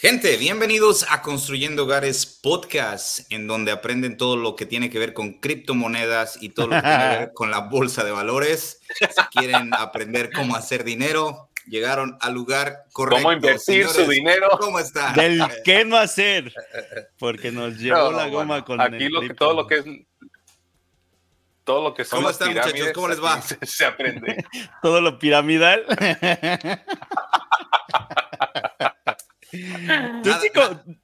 [0.00, 5.12] Gente, bienvenidos a Construyendo Hogares Podcast, en donde aprenden todo lo que tiene que ver
[5.12, 8.80] con criptomonedas y todo lo que tiene que ver con la bolsa de valores.
[8.98, 13.24] Si quieren aprender cómo hacer dinero, llegaron al lugar correcto.
[13.24, 14.48] ¿Cómo invertir su dinero?
[14.58, 15.14] ¿Cómo están?
[15.16, 16.50] Del qué no hacer,
[17.18, 19.74] porque nos llevó No, la goma bueno, con aquí el lo que, todo lo que
[19.74, 19.84] es
[21.64, 22.88] todo lo que son ¿Cómo las están, muchachos?
[22.94, 23.42] ¿Cómo les va?
[23.42, 24.46] Se, se aprende.
[24.80, 25.84] todo lo piramidal.
[29.50, 30.48] Tú sí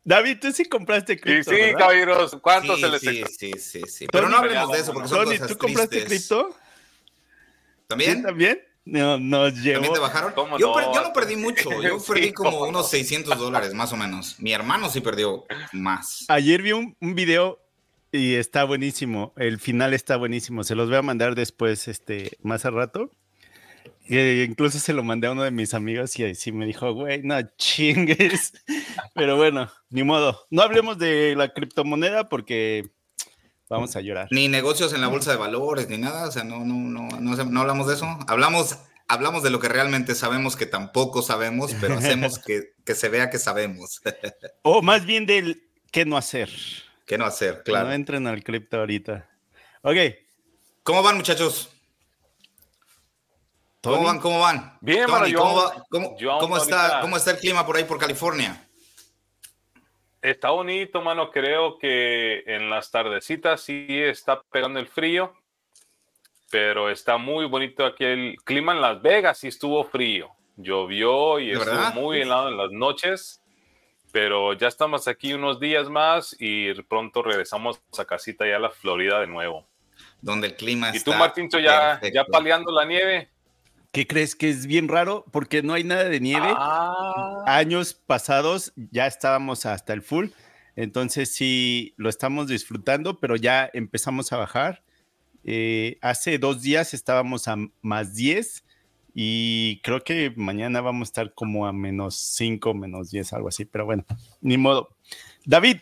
[0.04, 1.78] David, tú sí compraste cripto, sí, ¿verdad?
[1.78, 4.06] caballeros, ¿cuánto Sí, se les sí, sí, sí, sí.
[4.10, 6.28] Pero Tony, no hablemos de eso porque son Tony, cosas ¿tú compraste tristes.
[6.28, 6.48] cripto?
[6.50, 8.22] ¿Sí, ¿También?
[8.22, 8.60] también?
[8.84, 9.74] No, nos llevó.
[9.74, 10.32] ¿También te bajaron?
[10.32, 10.74] ¿Cómo Yo, no?
[10.74, 14.38] per- yo no perdí mucho, yo Sí, perdí como unos 600 dólares más o menos.
[14.38, 16.24] Mi hermano sí perdió más.
[16.28, 17.58] Ayer vi un, un video
[18.12, 19.32] y está buenísimo.
[19.36, 20.62] El final está buenísimo.
[20.62, 23.10] Se los voy a mandar después, este, más al rato.
[24.08, 26.92] Y incluso se lo mandé a uno de mis amigos y ahí sí me dijo,
[26.92, 28.52] güey, no chingues.
[29.14, 30.46] Pero bueno, ni modo.
[30.50, 32.88] No hablemos de la criptomoneda porque
[33.68, 34.28] vamos a llorar.
[34.30, 36.28] Ni negocios en la bolsa de valores, ni nada.
[36.28, 38.06] O sea, no, no, no, no, no hablamos de eso.
[38.28, 43.08] Hablamos, hablamos de lo que realmente sabemos que tampoco sabemos, pero hacemos que, que se
[43.08, 44.00] vea que sabemos.
[44.62, 46.50] O más bien del qué no hacer.
[47.06, 47.56] ¿Qué no hacer?
[47.58, 47.92] No Claro.
[47.92, 49.28] entren al cripto ahorita.
[49.82, 49.96] Ok.
[50.82, 51.70] ¿Cómo van, muchachos?
[53.94, 54.20] ¿Cómo van?
[54.20, 54.78] ¿Cómo van?
[54.80, 57.84] Bien, Tony, yo ¿cómo, va- cómo- yo cómo está, ¿Cómo está el clima por ahí
[57.84, 58.62] por California?
[60.22, 61.30] Está bonito, mano.
[61.30, 65.32] Creo que en las tardecitas sí está pegando el frío,
[66.50, 69.38] pero está muy bonito aquí el clima en Las Vegas.
[69.38, 71.94] Sí estuvo frío, llovió y ¿De estuvo verdad?
[71.94, 73.40] muy helado en las noches,
[74.10, 78.70] pero ya estamos aquí unos días más y pronto regresamos a casita ya a la
[78.70, 79.68] Florida de nuevo.
[80.20, 82.14] Donde el clima ¿Y está tú, Martincho, ya, perfecto.
[82.14, 83.30] ya paleando la nieve?
[83.96, 85.24] ¿Qué crees que es bien raro?
[85.32, 86.48] Porque no hay nada de nieve.
[86.54, 90.26] Ah, años pasados ya estábamos hasta el full,
[90.76, 94.82] entonces sí lo estamos disfrutando, pero ya empezamos a bajar.
[95.44, 98.64] Eh, hace dos días estábamos a más 10
[99.14, 103.64] y creo que mañana vamos a estar como a menos 5, menos 10, algo así,
[103.64, 104.04] pero bueno,
[104.42, 104.94] ni modo.
[105.46, 105.78] David,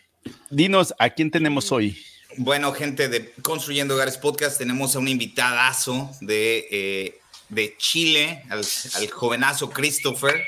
[0.50, 1.98] dinos, ¿a quién tenemos hoy?
[2.36, 8.64] Bueno, gente de Construyendo Hogares Podcast, tenemos a un invitadazo de, eh, de Chile, al,
[8.94, 10.44] al jovenazo Christopher.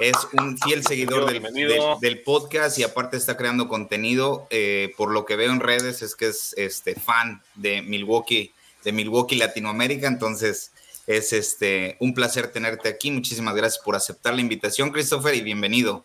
[0.00, 1.98] Es un fiel seguidor del, Bienvenido.
[2.00, 4.46] del- del podcast y aparte está creando contenido.
[4.50, 8.52] eh, por lo que veo en redes es que es este, fan de Milwaukee,
[8.84, 10.06] de Milwaukee Latinoamérica.
[10.08, 10.72] Entonces
[11.06, 13.10] es este, un placer tenerte aquí.
[13.10, 16.04] Muchísimas gracias por aceptar la invitación, Christopher, y bienvenido.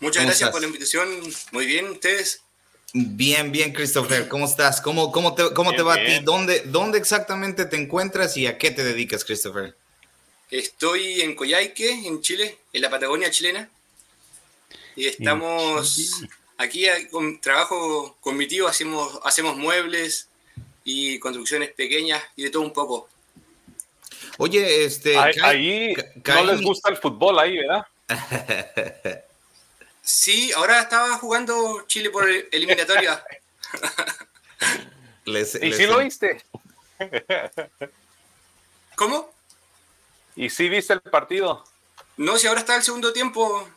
[0.00, 0.50] Muchas ¿Cómo gracias estás?
[0.50, 1.08] por la invitación.
[1.52, 2.42] Muy bien, ustedes.
[2.94, 4.80] Bien, bien, Christopher, ¿cómo estás?
[4.82, 6.18] ¿Cómo, cómo te, cómo te Bien, va a ti?
[6.22, 9.74] ¿Dónde, ¿Dónde exactamente te encuentras y a qué te dedicas, Christopher?
[10.50, 13.70] Estoy en Coyhaique, en Chile, en la Patagonia chilena.
[14.94, 16.22] Y estamos
[16.58, 20.28] aquí, eh, con, trabajo con mi tío, hacemos, hacemos muebles
[20.84, 23.08] y construcciones pequeñas y de todo un poco.
[24.36, 25.16] Oye, este...
[25.16, 25.94] ahí, Kai- ahí
[26.26, 27.86] no les gusta el fútbol ahí, ¿verdad?
[30.02, 33.24] Sí, ahora estaba jugando Chile por el- eliminatoria.
[35.24, 36.42] les- ¿Y les- si lo viste?
[38.96, 39.32] ¿Cómo?
[40.36, 41.64] ¿Y si viste el partido?
[42.16, 43.68] No, si ahora está el segundo tiempo.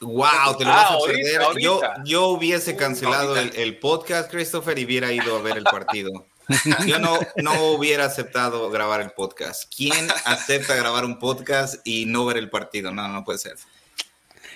[0.00, 1.42] Wow, te lo Ah, vas a ahorita, perder.
[1.42, 1.60] ahorita.
[1.60, 6.26] Yo, yo hubiese cancelado el, el podcast, Christopher, y hubiera ido a ver el partido.
[6.86, 9.72] Yo no, no hubiera aceptado grabar el podcast.
[9.76, 12.90] ¿Quién acepta grabar un podcast y no ver el partido?
[12.90, 13.56] No, no puede ser.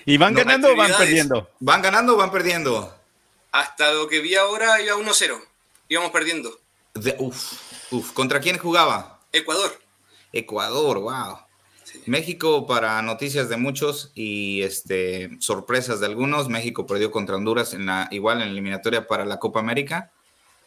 [0.05, 1.49] ¿Y van No, ganando o van perdiendo?
[1.59, 2.93] ¿Van ganando o van perdiendo?
[3.51, 5.41] Hasta lo que vi ahora iba 1-0.
[5.89, 6.59] Íbamos perdiendo.
[6.93, 7.53] De- uf,
[7.91, 8.11] uf.
[8.11, 9.19] ¿Contra quién jugaba?
[9.31, 9.79] Ecuador.
[10.31, 11.37] Ecuador, wow.
[11.83, 12.01] Sí.
[12.07, 16.49] México para noticias de muchos y este sorpresas de algunos.
[16.49, 20.11] México perdió contra Honduras en la igual en la eliminatoria para la Copa América.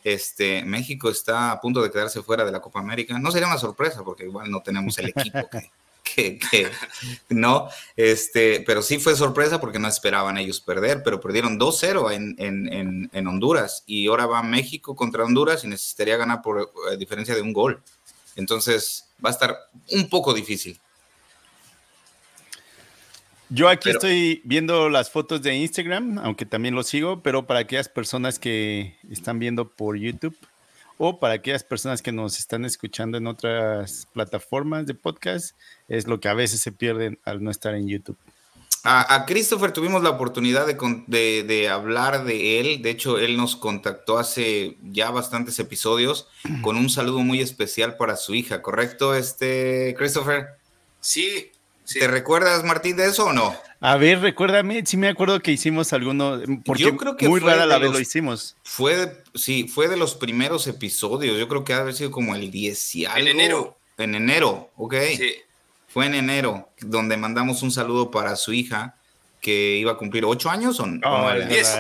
[0.05, 3.19] Este México está a punto de quedarse fuera de la Copa América.
[3.19, 5.71] No sería una sorpresa porque igual no tenemos el equipo que,
[6.15, 6.71] que, que-
[7.29, 12.35] no, este, pero sí fue sorpresa porque no esperaban ellos perder, pero perdieron 2-0 en,
[12.39, 17.35] en, en, en Honduras y ahora va México contra Honduras y necesitaría ganar por diferencia
[17.35, 17.83] de un gol.
[18.37, 19.57] Entonces va a estar
[19.91, 20.79] un poco difícil.
[23.51, 27.89] Yo aquí estoy viendo las fotos de Instagram, aunque también lo sigo, pero para aquellas
[27.89, 30.37] personas que están viendo por YouTube
[30.99, 35.57] o para aquellas personas que nos están escuchando en otras plataformas de podcast,
[35.89, 38.19] es lo que a veces se pierden al no estar en YouTube.
[38.85, 42.81] A, Christopher tuvimos la oportunidad de, de, hablar de él.
[42.81, 46.29] De hecho, él nos contactó hace ya bastantes episodios
[46.63, 50.47] con un saludo muy especial para su hija, ¿correcto, este Christopher?
[51.01, 51.51] Sí,
[51.93, 53.55] ¿Te recuerdas, Martín, de eso o no?
[53.81, 57.65] A ver, recuérdame, sí me acuerdo que hicimos alguno, porque yo creo que muy rara
[57.65, 58.57] la vez lo hicimos.
[58.63, 62.51] Fue, sí, fue de los primeros episodios, yo creo que ha haber sido como el
[62.51, 63.19] 10 y algo.
[63.19, 63.79] En enero.
[63.97, 64.95] En enero, ok.
[65.17, 65.35] Sí.
[65.87, 68.97] Fue en enero, donde mandamos un saludo para su hija,
[69.41, 71.01] que iba a cumplir ocho años o no.
[71.09, 71.79] Oh, diez.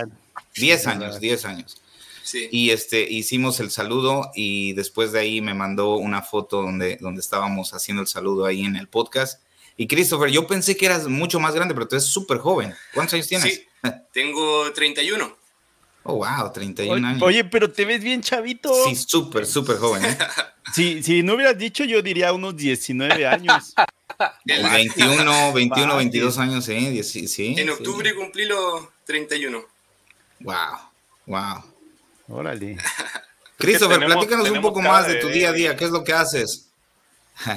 [0.55, 1.83] diez años, diez años.
[2.23, 2.49] Sí.
[2.53, 7.21] Y este, hicimos el saludo y después de ahí me mandó una foto donde, donde
[7.21, 9.43] estábamos haciendo el saludo ahí en el podcast
[9.81, 12.75] y Christopher, yo pensé que eras mucho más grande, pero tú eres súper joven.
[12.93, 13.55] ¿Cuántos años tienes?
[13.55, 13.67] Sí,
[14.13, 15.39] tengo 31.
[16.03, 17.23] Oh, wow, 31 años.
[17.23, 18.73] Oye, pero te ves bien chavito.
[18.87, 20.05] Sí, súper, súper joven.
[20.05, 20.19] ¿eh?
[21.03, 23.73] si no hubieras dicho, yo diría unos 19 años.
[24.45, 27.01] 21, 21, 22 años, ¿eh?
[27.05, 29.65] Sí, en octubre cumplí los 31.
[30.41, 30.57] Wow,
[31.27, 31.63] wow.
[32.27, 32.79] Órale.
[33.59, 35.77] Christopher, platícanos un poco más de tu día a día.
[35.77, 36.69] ¿Qué es lo que haces?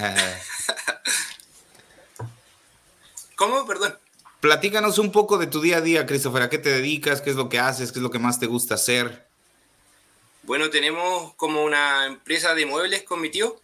[3.42, 3.66] ¿Cómo?
[3.66, 3.98] Perdón.
[4.40, 6.44] Platícanos un poco de tu día a día, Christopher.
[6.44, 7.22] ¿A qué te dedicas?
[7.22, 7.92] ¿Qué es lo que haces?
[7.92, 9.28] ¿Qué es lo que más te gusta hacer?
[10.44, 13.60] Bueno, tenemos como una empresa de muebles con mi tío.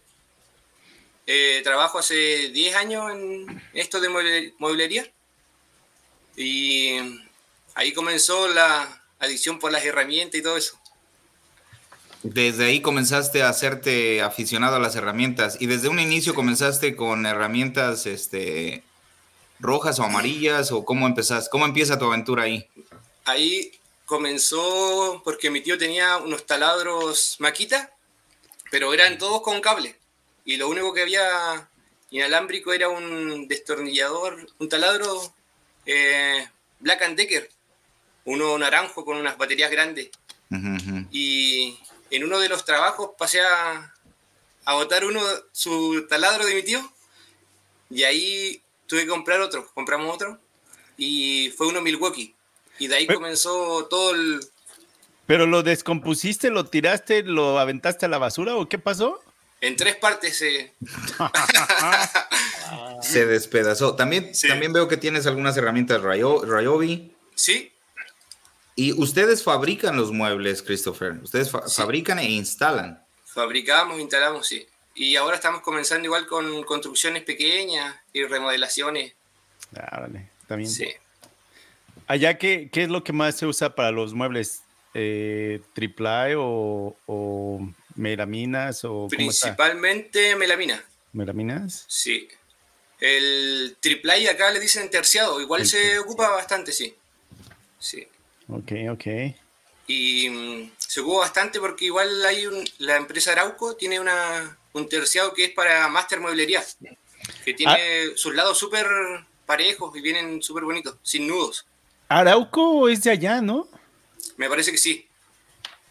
[1.28, 5.08] Eh, trabajo hace 10 años en esto de mueblería.
[6.36, 6.96] Y
[7.76, 10.76] ahí comenzó la adicción por las herramientas y todo eso.
[12.24, 17.26] Desde ahí comenzaste a hacerte aficionado a las herramientas y desde un inicio comenzaste con
[17.26, 18.82] herramientas este,
[19.60, 21.48] rojas o amarillas o cómo empezás?
[21.48, 22.68] ¿Cómo empieza tu aventura ahí?
[23.24, 23.72] Ahí
[24.06, 27.92] comenzó porque mi tío tenía unos taladros maquita,
[28.70, 29.98] pero eran todos con cable.
[30.44, 31.68] Y lo único que había
[32.10, 35.34] inalámbrico era un destornillador, un taladro
[35.84, 36.48] eh,
[36.80, 37.50] Black and Decker,
[38.24, 40.10] uno naranjo con unas baterías grandes.
[41.10, 41.78] Y
[42.10, 43.94] en uno de los trabajos pasé a,
[44.64, 45.20] a botar uno,
[45.52, 46.92] su taladro de mi tío,
[47.90, 50.40] y ahí tuve que comprar otro, compramos otro
[50.96, 52.34] y fue uno Milwaukee.
[52.80, 54.40] Y de ahí comenzó todo el...
[55.26, 59.22] ¿Pero lo descompusiste, lo tiraste, lo aventaste a la basura o qué pasó?
[59.60, 60.74] En tres partes se...
[63.02, 63.94] se despedazó.
[63.94, 67.14] También, también veo que tienes algunas herramientas Ryobi.
[67.34, 67.72] Sí.
[68.74, 71.18] Y ustedes fabrican los muebles, Christopher.
[71.22, 73.04] Ustedes fabrican e instalan.
[73.24, 74.66] Fabricamos, instalamos, sí.
[74.98, 79.12] Y ahora estamos comenzando igual con construcciones pequeñas y remodelaciones.
[79.76, 80.68] Ah, vale, también.
[80.68, 80.88] Sí.
[82.08, 84.62] Allá, ¿qué, ¿qué es lo que más se usa para los muebles?
[84.94, 88.84] Eh, ¿Triple o, o, melaminas?
[88.84, 90.84] O, Principalmente melamina.
[91.12, 91.84] ¿Melaminas?
[91.86, 92.26] Sí.
[92.98, 96.92] El triple acá le dicen terciado, igual se ocupa bastante, sí.
[97.78, 98.04] Sí.
[98.48, 99.06] Ok, ok.
[99.86, 104.88] Y mm, se ocupa bastante porque igual hay un, la empresa Arauco tiene una, un
[104.88, 106.64] terciado que es para Master Mueblería,
[107.44, 108.12] que tiene ah.
[108.16, 108.86] sus lados súper
[109.46, 111.66] parejos y vienen súper bonitos, sin nudos.
[112.08, 113.68] Arauco es de allá, ¿no?
[114.36, 115.06] Me parece que sí.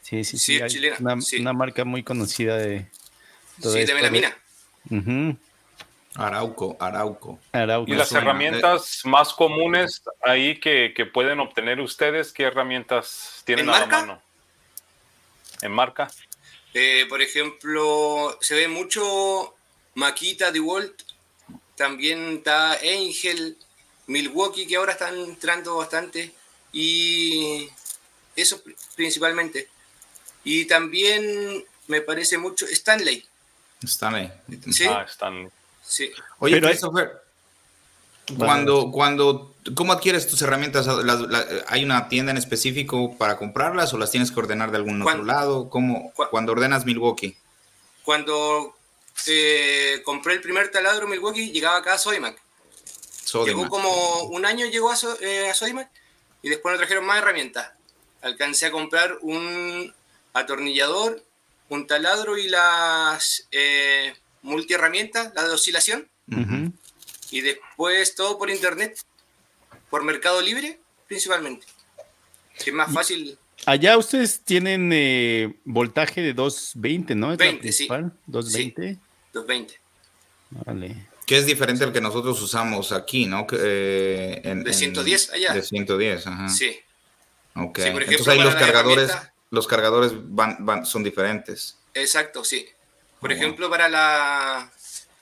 [0.01, 0.57] Sí, sí, sí.
[0.57, 0.97] es chilena.
[0.99, 2.87] Una, marca muy conocida de.
[3.61, 4.35] Sí, de melamina.
[6.15, 7.39] Arauco, Arauco.
[7.85, 13.85] Y las herramientas más comunes ahí que, pueden obtener ustedes, ¿qué herramientas tienen a la
[13.85, 14.21] mano?
[15.61, 16.07] ¿En marca?
[16.73, 19.55] Eh, por ejemplo, se ve mucho
[19.95, 21.01] Makita, DeWalt,
[21.75, 23.57] también está Angel,
[24.07, 26.33] Milwaukee, que ahora están entrando bastante,
[26.71, 27.67] y
[28.35, 28.61] eso
[28.95, 29.69] principalmente.
[30.43, 33.25] Y también me parece mucho Stanley.
[33.83, 34.31] Stanley.
[34.71, 34.85] Sí.
[34.85, 35.49] Ah, Stanley.
[35.85, 36.11] Sí.
[36.39, 37.21] Oye, Christopher,
[38.35, 40.87] cuando, cuando, ¿cómo adquieres tus herramientas?
[41.67, 45.23] ¿Hay una tienda en específico para comprarlas o las tienes que ordenar de algún otro
[45.23, 45.69] lado?
[45.69, 47.37] ¿Cómo, cuando ordenas Milwaukee?
[48.03, 48.75] Cuando
[49.27, 52.37] eh, compré el primer taladro Milwaukee, llegaba acá a Sodimac.
[53.45, 55.89] Llegó como un año llegó a, eh, Sodimac
[56.41, 57.71] y después nos trajeron más herramientas.
[58.21, 59.93] Alcancé a comprar un
[60.33, 61.23] atornillador,
[61.69, 66.09] un taladro y las eh, multiherramientas, la de oscilación
[67.31, 68.99] y después todo por internet,
[69.89, 71.65] por Mercado Libre principalmente.
[72.65, 73.37] es más fácil.
[73.65, 77.35] Allá ustedes tienen eh, voltaje de 220, ¿no?
[77.35, 77.87] 20, sí.
[78.27, 78.99] 220.
[79.33, 79.79] 220.
[80.49, 81.07] Vale.
[81.25, 83.47] Que es diferente al que nosotros usamos aquí, ¿no?
[83.51, 85.53] Eh, de 110 allá.
[85.53, 86.49] De 110, ajá.
[86.49, 86.79] Sí.
[87.55, 87.79] Ok.
[87.79, 89.11] Entonces ahí los cargadores,
[89.49, 91.77] los cargadores van, son diferentes.
[91.93, 92.67] Exacto, sí.
[93.19, 94.71] Por ejemplo, para la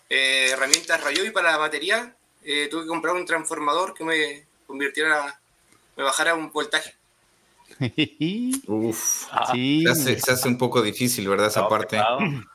[0.09, 4.45] eh, herramienta rayo y para la batería, eh, tuve que comprar un transformador que me
[4.67, 5.39] convirtiera,
[5.95, 6.93] me bajara un voltaje.
[8.67, 9.51] Uf, ah.
[9.51, 9.83] sí.
[9.95, 11.47] se, hace, un poco difícil, ¿verdad?
[11.47, 11.99] Esa parte.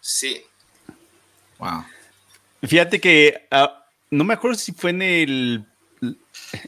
[0.00, 0.42] Sí.
[1.58, 1.84] Wow.
[2.62, 5.64] Fíjate que ah, no me acuerdo si fue en el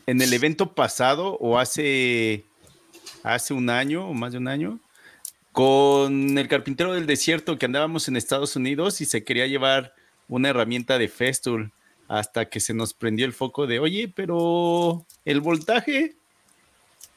[0.06, 2.44] en el evento pasado o hace
[3.22, 4.78] hace un año o más de un año
[5.52, 9.94] con el carpintero del desierto que andábamos en Estados Unidos y se quería llevar
[10.28, 11.72] una herramienta de Festool
[12.08, 16.14] hasta que se nos prendió el foco de, oye, pero el voltaje.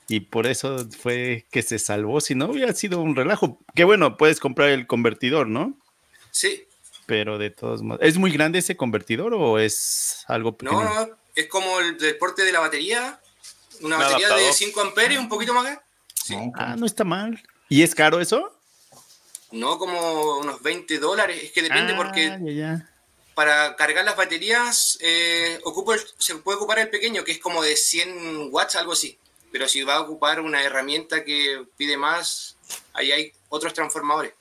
[0.08, 3.60] Y por eso fue que se salvó, si no hubiera sido un relajo.
[3.74, 5.78] Que bueno, puedes comprar el convertidor, ¿no?
[6.32, 6.66] Sí.
[7.08, 10.84] Pero de todos modos, ¿es muy grande ese convertidor o es algo pequeño?
[10.84, 13.20] No, no, es como el deporte de la batería.
[13.82, 15.78] Una batería de 5 amperes, un poquito más.
[16.14, 16.36] Sí.
[16.56, 17.44] Ah, no está mal.
[17.68, 18.58] ¿Y es caro eso?
[19.52, 21.44] No, como unos 20 dólares.
[21.44, 22.86] Es que depende ah, porque
[23.36, 25.60] para cargar las baterías eh,
[26.18, 29.20] se puede ocupar el pequeño, que es como de 100 watts, algo así.
[29.52, 32.58] Pero si va a ocupar una herramienta que pide más,
[32.94, 34.34] ahí hay otros transformadores.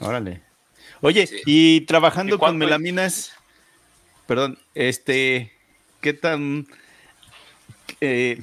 [0.00, 0.42] Órale.
[1.00, 3.32] Oye, y trabajando con melaminas,
[4.26, 5.52] perdón, este,
[6.00, 6.66] ¿qué tan...
[8.00, 8.42] Eh,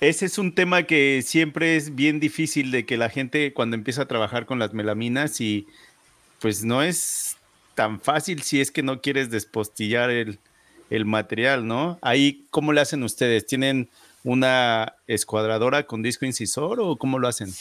[0.00, 4.02] ese es un tema que siempre es bien difícil de que la gente cuando empieza
[4.02, 5.66] a trabajar con las melaminas y
[6.40, 7.37] pues no es
[7.78, 10.40] tan fácil si es que no quieres despostillar el,
[11.04, 11.96] material, ¿no?
[12.02, 13.46] Ahí, ¿cómo le hacen ustedes?
[13.46, 13.88] ¿Tienen
[14.24, 17.54] una escuadradora con disco incisor o cómo lo hacen?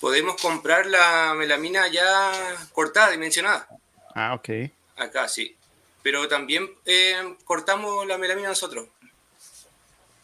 [0.00, 2.32] Podemos comprar la melamina ya
[2.72, 3.68] cortada, dimensionada.
[4.16, 4.48] Ah, ok.
[4.96, 5.54] Acá sí.
[6.02, 8.88] Pero también eh, cortamos la melamina nosotros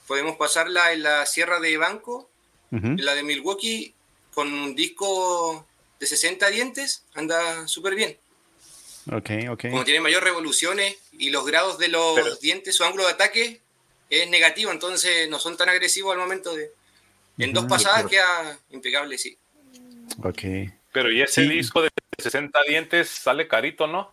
[0.08, 2.28] podemos pasarla en la sierra de Banco,
[2.70, 3.92] en la de Milwaukee,
[4.34, 5.66] con un disco
[5.98, 8.16] de 60 dientes, anda súper bien.
[9.06, 13.60] Como tiene mayor revoluciones y los grados de los dientes, su ángulo de ataque
[14.10, 16.72] es negativo, entonces no son tan agresivos al momento de...
[17.38, 19.38] En dos pasadas queda impecable, sí.
[20.22, 20.42] Ok.
[20.92, 24.12] Pero ¿y ese disco de 60 dientes sale carito, no?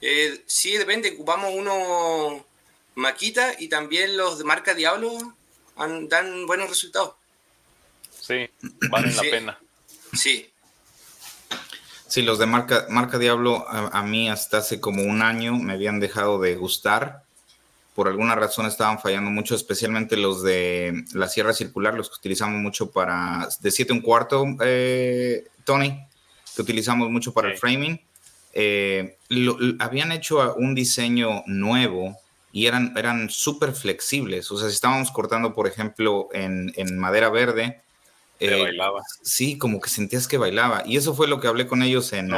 [0.00, 1.10] Eh, sí, depende.
[1.10, 2.46] Ocupamos uno
[2.94, 5.34] Maquita y también los de marca Diablo
[5.76, 7.14] dan buenos resultados.
[8.20, 8.48] Sí,
[8.90, 9.58] valen la pena.
[10.12, 10.50] Sí.
[12.14, 15.98] Sí, los de marca, marca Diablo a, mí hasta hace como un año me habían
[15.98, 17.24] dejado de gustar.
[17.92, 22.60] Por alguna razón estaban fallando mucho, especialmente los de la sierra circular, los que utilizamos
[22.60, 26.06] mucho para de 7 un cuarto, eh, Tony,
[26.54, 28.00] que utilizamos mucho para el framing.
[28.52, 29.18] Eh,
[29.80, 32.16] habían hecho un diseño nuevo
[32.52, 34.52] y eran, eran súper flexibles.
[34.52, 37.82] O sea, si estábamos cortando, por ejemplo, en, en madera verde.
[38.40, 39.02] Eh, bailaba.
[39.22, 40.82] Sí, como que sentías que bailaba.
[40.86, 42.30] Y eso fue lo que hablé con ellos en,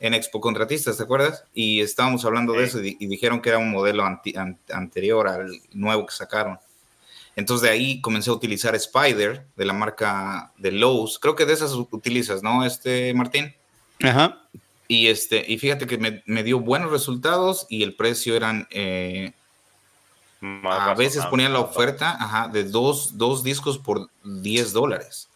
[0.00, 1.44] en Expo Contratistas, ¿te acuerdas?
[1.54, 4.04] Y estábamos hablando de eso y, dijeron que era un modelo
[4.72, 6.58] anterior al nuevo que sacaron.
[7.36, 11.18] Entonces de ahí comencé a utilizar Spider de la marca de Lowe's.
[11.20, 13.54] Creo que de esas utilizas, ¿no, este Martín?
[14.02, 14.42] Ajá.
[14.88, 18.66] Y, este, y fíjate que me, dio buenos resultados y el precio eran...
[18.70, 19.32] Eh,
[20.40, 25.28] a veces ponían la oferta de dos, discos por 10 dólares.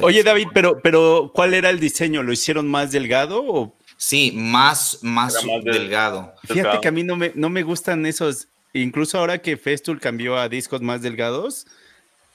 [0.00, 2.22] Oye, David, pero, pero ¿cuál era el diseño?
[2.22, 3.74] ¿Lo hicieron más delgado o...?
[3.96, 6.34] Sí, más, más, delgado.
[6.42, 10.36] Fíjate que a mí no me, no me gustan esos, incluso ahora que Festool cambió
[10.36, 11.66] a discos más delgados,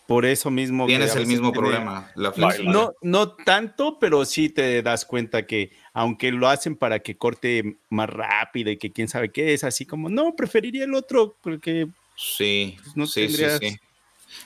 [0.09, 0.87] por eso mismo.
[0.87, 2.11] Tienes el mismo problema.
[2.15, 7.15] La no, no tanto, pero sí te das cuenta que aunque lo hacen para que
[7.15, 11.37] corte más rápido y que quién sabe qué es, así como, no, preferiría el otro
[11.43, 13.77] porque sí, pues, no sí, sí, sí.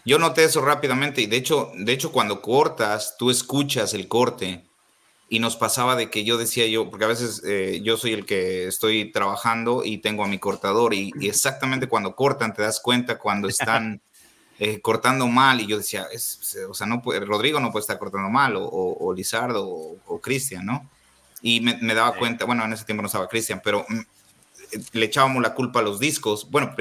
[0.03, 4.65] Yo noté eso rápidamente y de hecho, de hecho cuando cortas, tú escuchas el corte
[5.29, 8.25] y nos pasaba de que yo decía yo, porque a veces eh, yo soy el
[8.25, 13.17] que estoy trabajando y tengo a mi cortador y exactamente cuando cortan te das cuenta
[13.17, 14.01] cuando están
[14.59, 18.29] eh, cortando mal y yo decía, es, o sea, no Rodrigo no puede estar cortando
[18.29, 20.89] mal o, o, Lizardo o, Cristian, ¿no?
[21.41, 23.99] Y me, daba cuenta, bueno, en ese tiempo no estaba Cristian, pero mm,
[24.93, 26.49] le echábamos la culpa a los discos.
[26.49, 26.73] Bueno,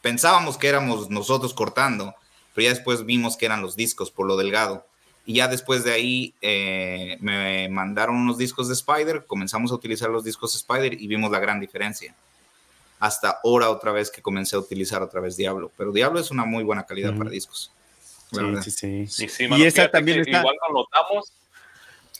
[0.00, 2.14] pensábamos que éramos nosotros cortando,
[2.54, 4.86] pero ya después vimos que eran los discos por lo delgado.
[5.26, 10.08] Y ya después de ahí eh, me mandaron unos discos de Spider, comenzamos a utilizar
[10.08, 12.14] los discos Spider y vimos la gran diferencia
[12.98, 15.70] hasta ahora otra vez que comencé a utilizar otra vez Diablo.
[15.76, 17.72] Pero Diablo es una muy buena calidad para discos.
[18.62, 19.48] Sí, sí, sí.
[19.50, 20.40] y esa también está...
[20.40, 21.32] Igual lo notamos.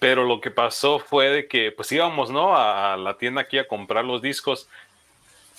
[0.01, 2.57] Pero lo que pasó fue de que pues íbamos, ¿no?
[2.57, 4.69] A, la tienda aquí a comprar los discos.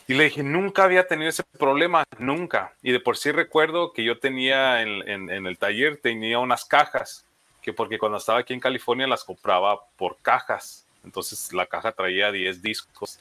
[0.08, 2.74] Y le dije, nunca había tenido ese problema, nunca.
[2.82, 7.26] Y de por sí recuerdo que yo tenía en, en el taller, tenía unas cajas,
[7.62, 10.86] que porque cuando estaba aquí en California las compraba por cajas.
[11.04, 13.20] Entonces la caja traía 10 discos.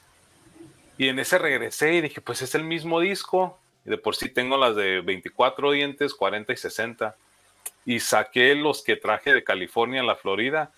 [0.99, 3.57] Y en ese regresé y dije, pues es el mismo disco.
[3.85, 7.15] Y de por sí tengo las de 24 dientes, 40 y 60.
[7.85, 10.71] Y saqué los que traje de California a la Florida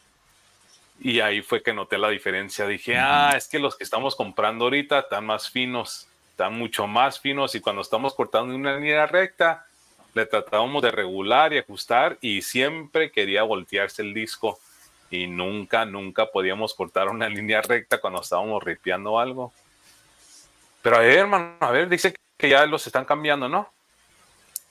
[1.02, 2.68] y ahí fue que noté la diferencia.
[2.68, 7.20] Dije, ah, es que los que estamos comprando ahorita están más finos, están mucho más
[7.20, 9.66] finos y cuando estamos cortando una línea recta,
[10.14, 14.60] le tratábamos de regular y ajustar y siempre quería voltearse el disco
[15.10, 19.52] y nunca, nunca podíamos cortar una línea recta cuando estábamos ripeando algo.
[20.82, 23.72] Pero a ver, hermano, a ver, dice que ya los están cambiando, ¿no?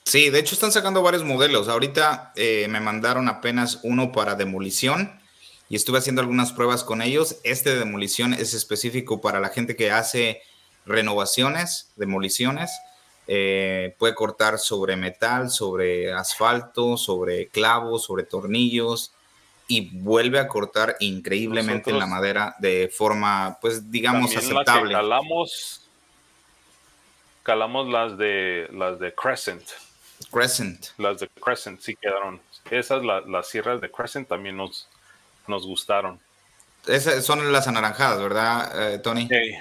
[0.04, 1.68] Sí, de hecho están sacando varios modelos.
[1.68, 5.20] Ahorita eh, me mandaron apenas uno para demolición
[5.68, 7.36] y estuve haciendo algunas pruebas con ellos.
[7.44, 10.42] Este de demolición es específico para la gente que hace
[10.84, 12.72] renovaciones, demoliciones.
[13.28, 19.12] Eh, puede cortar sobre metal, sobre asfalto, sobre clavos, sobre tornillos
[19.68, 24.92] y vuelve a cortar increíblemente en la madera de forma, pues digamos, aceptable.
[24.92, 25.88] calamos,
[27.42, 29.62] calamos las de las de Crescent.
[30.30, 30.86] Crescent.
[30.98, 32.40] Las de Crescent sí quedaron.
[32.70, 34.86] Esas, las sierras de Crescent también nos,
[35.46, 36.20] nos gustaron.
[36.86, 39.28] Esas son las anaranjadas, ¿verdad, eh, Tony?
[39.28, 39.54] Sí,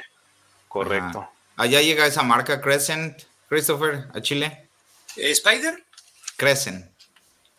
[0.67, 1.29] correcto.
[1.57, 4.69] Allá llega esa marca Crescent, Christopher, a Chile.
[5.15, 5.83] Eh, ¿Spider?
[6.37, 6.85] Crescent.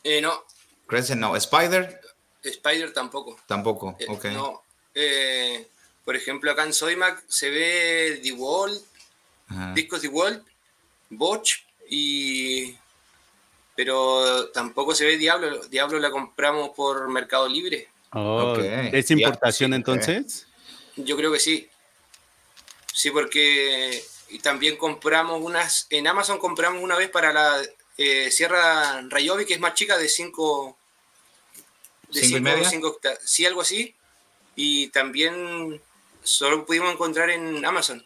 [0.05, 0.45] Eh, no.
[0.87, 1.37] Crescent no.
[1.37, 2.01] ¿Spider?
[2.43, 3.39] Spider tampoco.
[3.47, 4.25] Tampoco, ok.
[4.27, 4.63] No.
[6.05, 8.21] por ejemplo, acá en Soymac se ve
[9.75, 10.47] Discos DeWalt,
[11.11, 12.77] Bosch y...
[13.77, 15.67] Pero tampoco se ve Diablo.
[15.69, 17.89] Diablo la compramos por Mercado Libre.
[18.13, 20.47] Oh, ¿Es importación entonces?
[20.97, 21.69] Yo creo que sí.
[22.93, 24.03] Sí, porque
[24.43, 27.63] también compramos unas, en Amazon compramos una vez para la
[27.97, 30.77] eh, Sierra Rayobi, que es más chica, de 5
[32.13, 33.95] de 5 sí, algo así.
[34.57, 35.81] Y también
[36.23, 38.05] solo pudimos encontrar en Amazon.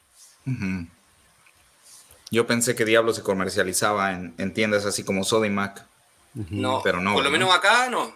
[2.34, 5.86] Yo pensé que Diablo se comercializaba en, tiendas así como Sodimac.
[6.50, 7.14] No, pero no.
[7.14, 8.12] Por lo menos acá no.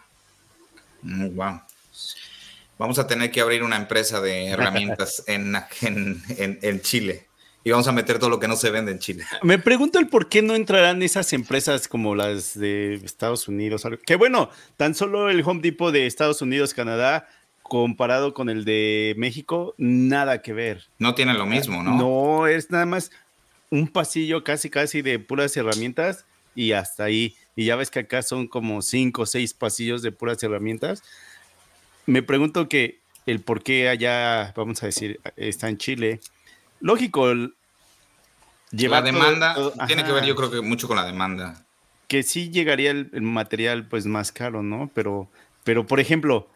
[1.03, 1.53] wow.
[1.53, 1.61] Mm,
[2.79, 7.29] vamos a tener que abrir una empresa de herramientas en, en, Chile.
[7.63, 9.25] Y vamos a meter todo lo que no se vende en Chile.
[9.43, 13.87] Me pregunto el por qué no entrarán esas empresas como las de Estados Unidos.
[14.05, 17.29] Que bueno, tan solo el Home Depot de Estados Unidos, Canadá,
[17.63, 20.89] comparado con el de México, nada que ver.
[20.99, 21.97] No tiene lo mismo, ¿no?
[21.97, 23.13] No, es nada más
[23.71, 27.37] un pasillo casi, casi de puras herramientas y hasta ahí.
[27.57, 31.03] Y ya ves que acá son como cinco o seis pasillos de puras herramientas
[32.09, 36.21] me pregunto que el por qué allá, vamos a decir, está en Chile.
[36.81, 37.29] Lógico,
[38.71, 39.55] llevar la demanda
[39.87, 41.67] tiene que ver, yo creo que mucho con la demanda.
[42.07, 44.91] Que sí llegaría el, material pues más caro, ¿no?
[44.95, 45.29] Pero,
[45.65, 46.49] pero por ejemplo,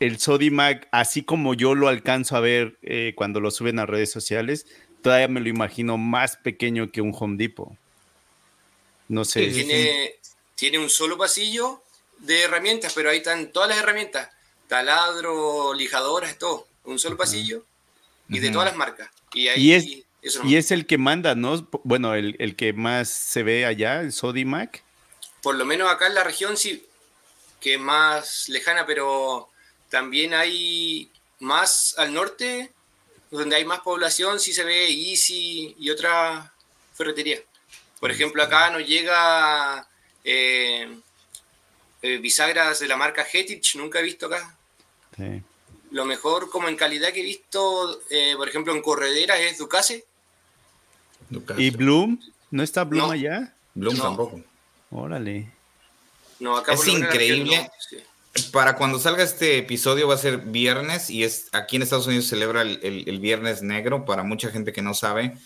[0.00, 4.12] el Sodimac, así como yo lo alcanzo a ver eh, cuando lo suben a redes
[4.12, 4.66] sociales,
[5.04, 7.68] todavía me lo imagino más pequeño que un Home Depot.
[9.06, 9.48] No sé.
[9.48, 10.14] Tiene,
[10.54, 11.82] tiene un solo pasillo
[12.20, 14.30] de herramientas, pero ahí están todas las herramientas
[14.66, 17.66] taladro, lijadoras, todo, un solo pasillo
[18.30, 19.10] y de todas las marcas.
[19.34, 21.68] Y, ahí, es, y es el que manda, ¿no?
[21.82, 24.82] Bueno, el, que más se ve allá, el Sodimac.
[25.42, 26.86] Por lo menos acá en la región sí,
[27.60, 29.50] que es más lejana, pero
[29.90, 32.72] también hay más al norte,
[33.38, 36.52] donde hay más población, sí se ve Easy y otra
[36.94, 37.40] ferretería.
[38.00, 39.86] Por ejemplo, acá nos llega
[40.22, 40.88] eh,
[42.02, 44.56] eh, bisagras de la marca Hetich, nunca he visto acá.
[45.90, 50.04] Lo mejor como en calidad que he visto, eh, por ejemplo, en correderas es Ducase.
[51.56, 52.20] ¿Y Bloom?
[52.50, 53.54] ¿No está Bloom allá?
[53.74, 54.40] Bloom tampoco.
[54.90, 55.50] Órale.
[56.38, 57.70] No, acá es increíble.
[58.52, 62.26] Para cuando salga este episodio va a ser viernes y es aquí en Estados Unidos
[62.26, 64.04] celebra el, el, viernes negro.
[64.04, 65.36] Para mucha gente que no sabe,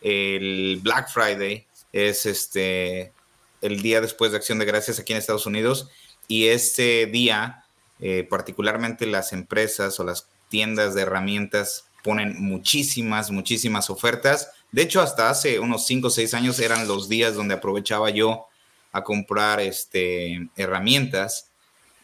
[0.00, 3.12] el Black Friday es este
[3.60, 5.90] el día después de Acción de Gracias aquí en Estados Unidos
[6.28, 7.64] y este día,
[8.00, 14.50] eh, particularmente las empresas o las tiendas de herramientas ponen muchísimas, muchísimas ofertas.
[14.70, 18.46] De hecho, hasta hace unos 5 o 6 años eran los días donde aprovechaba yo
[18.92, 21.50] a comprar este, herramientas.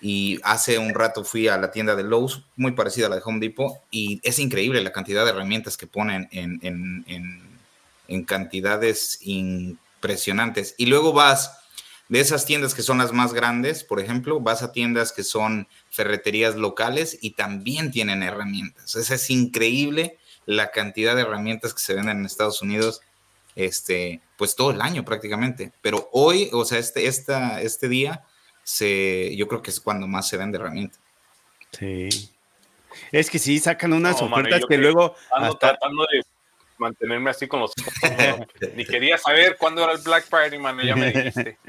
[0.06, 3.22] Y hace un rato fui a la tienda de Lowe's, muy parecida a la de
[3.24, 10.74] Home Depot, y es increíble la cantidad de herramientas que ponen en, cantidades impresionantes.
[10.76, 11.56] Y luego vas
[12.10, 15.68] de esas tiendas que son las más grandes, por ejemplo, vas a tiendas que son
[15.88, 18.96] ferreterías locales y también tienen herramientas.
[18.96, 23.00] es increíble la cantidad de herramientas que se venden en Estados Unidos,
[23.56, 25.72] este, pues todo el año prácticamente.
[25.80, 28.26] Pero hoy, o sea, este, esta, este día,
[28.64, 30.98] se, yo creo que es cuando más se vende herramientas.
[31.70, 32.30] Sí.
[33.12, 35.14] Es que sí, sacan unas ofertas que, luego...
[35.30, 36.22] Ando tratando de
[36.78, 37.72] mantenerme así con los...
[38.74, 41.58] Ni quería saber cuándo era el Black Friday, mano, ya me dijiste.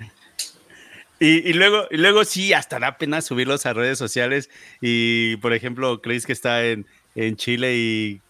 [1.17, 4.49] Y, luego, y luego sí, hasta da pena subirlos a redes sociales.
[4.81, 8.21] Y, por ejemplo, creéis que está en, en Chile y,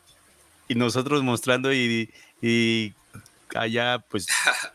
[0.67, 2.93] y, nosotros mostrando y, y
[3.55, 4.27] allá, pues,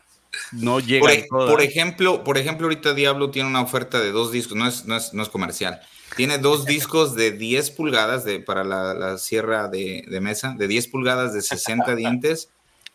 [0.51, 1.07] no llega.
[1.29, 4.85] Por, por, ejemplo, por ejemplo, ahorita Diablo tiene una oferta de dos discos, no es,
[4.85, 5.81] no es, no es comercial.
[6.15, 10.67] Tiene dos discos de 10 pulgadas de, para la, la sierra de, de, mesa, de
[10.67, 12.49] 10 pulgadas de 60 dientes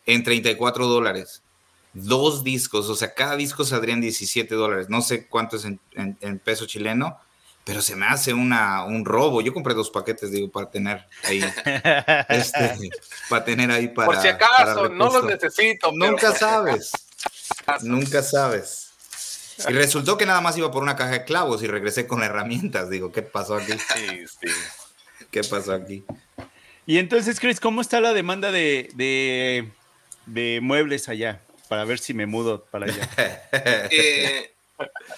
[0.05, 1.43] en 34 dólares.
[1.93, 4.87] Dos discos, o sea, cada disco saldrían 17 dólares.
[4.89, 7.19] No sé cuánto es en, en, peso chileno,
[7.63, 9.41] pero se me hace una, un robo.
[9.41, 11.39] Yo compré dos paquetes, digo, para tener ahí.
[12.29, 12.89] este,
[13.29, 14.05] para tener ahí para.
[14.05, 15.91] Por si acaso, no los necesito.
[15.91, 16.91] Nunca sabes.
[17.81, 18.87] Nunca sabes.
[19.67, 22.89] Y resultó que nada más iba por una caja de clavos y regresé con herramientas.
[22.89, 23.73] Digo, ¿qué pasó aquí?
[23.73, 24.53] Sí, sí.
[25.31, 26.05] ¿Qué pasó aquí?
[26.85, 28.89] Y entonces, Chris, ¿cómo está la demanda de,
[30.25, 31.41] de, muebles allá?
[31.67, 33.09] Para ver si me mudo para allá.
[33.91, 34.53] Eh,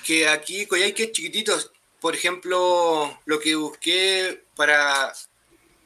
[0.05, 1.71] que aquí, que chiquititos.
[1.99, 5.11] Por ejemplo, lo que busqué para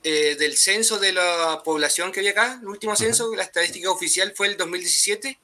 [0.04, 4.32] eh, del censo de la población que había acá, el último censo, la estadística oficial
[4.36, 5.40] fue el 2017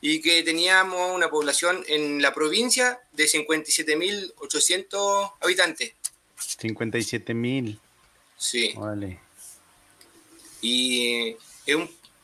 [0.00, 5.92] y que teníamos una población en la provincia de 57.800 habitantes.
[6.38, 7.78] 57.000.
[8.36, 8.72] Sí.
[8.76, 9.20] Vale.
[10.62, 11.36] Y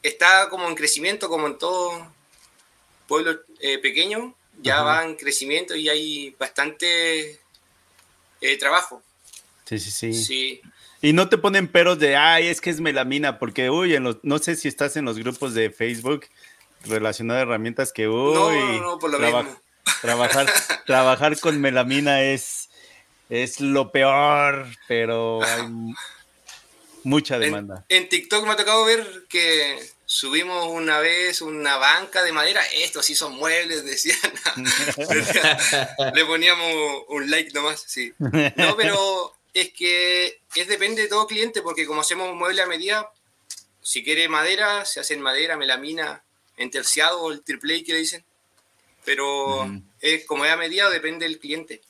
[0.03, 2.11] está como en crecimiento, como en todo
[3.07, 7.39] pueblo eh, pequeño, ya va en crecimiento y hay bastante
[8.41, 9.03] eh, trabajo.
[9.65, 10.15] Sí, sí, sí.
[10.15, 10.61] Sí.
[11.03, 14.17] Y no te ponen peros de, ay, es que es melamina, porque, uy, en los,
[14.23, 16.27] no sé si estás en los grupos de Facebook
[16.89, 18.81] relacionado a herramientas que uy,
[20.01, 20.47] trabajar,
[20.87, 22.69] trabajar con melamina es,
[23.29, 25.67] es lo peor, pero hay
[27.05, 27.85] mucha demanda.
[27.89, 33.07] En, TikTok me ha tocado ver que subimos una vez una banca de madera, estos
[33.07, 34.19] sí son muebles, decían.
[36.15, 38.13] Le poníamos un like nomás, sí.
[38.19, 43.11] No, pero es que es depende de todo cliente, porque como hacemos mueble a medida,
[43.83, 46.23] si quiere madera, se hace en madera, melamina,
[46.57, 48.25] en terciado o el triple A que le dicen.
[49.05, 51.81] Pero es como es a medida, depende del cliente.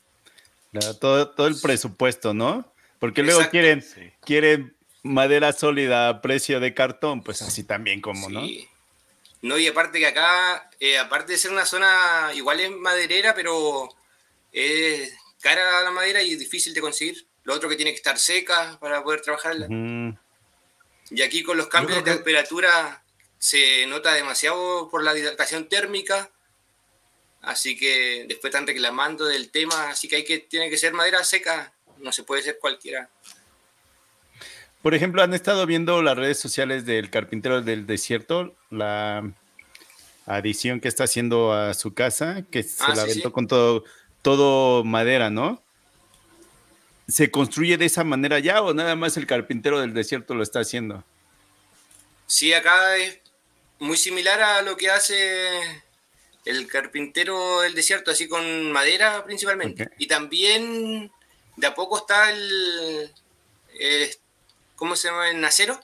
[0.99, 2.71] todo, todo el presupuesto, ¿no?
[2.99, 3.83] Porque luego quieren,
[4.21, 8.41] quieren madera sólida a precio de cartón, pues así también como, ¿no?
[9.41, 13.87] No, y aparte que acá, eh, aparte de ser una zona igual es maderera, pero
[14.51, 17.25] es cara la madera y es difícil de conseguir.
[17.43, 19.67] Lo otro que tiene que estar seca para poder trabajarla.
[21.09, 23.03] Y aquí con los cambios de temperatura
[23.39, 26.29] se nota demasiado por la hidratación térmica,
[27.41, 31.23] así que después están reclamando del tema, así que hay que tiene que ser madera
[31.23, 33.09] seca, no se puede ser cualquiera.
[34.81, 39.31] Por ejemplo, han estado viendo las redes sociales del carpintero del desierto, la
[40.25, 43.83] adición que está haciendo a su casa, que se ah, la aventó con todo,
[44.21, 45.61] todo madera, ¿no?
[47.07, 50.59] ¿Se construye de esa manera ya o nada más el carpintero del desierto lo está
[50.59, 51.03] haciendo?
[52.27, 53.19] Sí, acá es
[53.79, 55.59] muy similar a lo que hace
[56.45, 59.89] el carpintero del desierto, así con madera principalmente.
[59.97, 61.11] Y también
[61.55, 63.11] de a poco está el,
[64.75, 65.29] ¿cómo se llama?
[65.29, 65.79] El acero,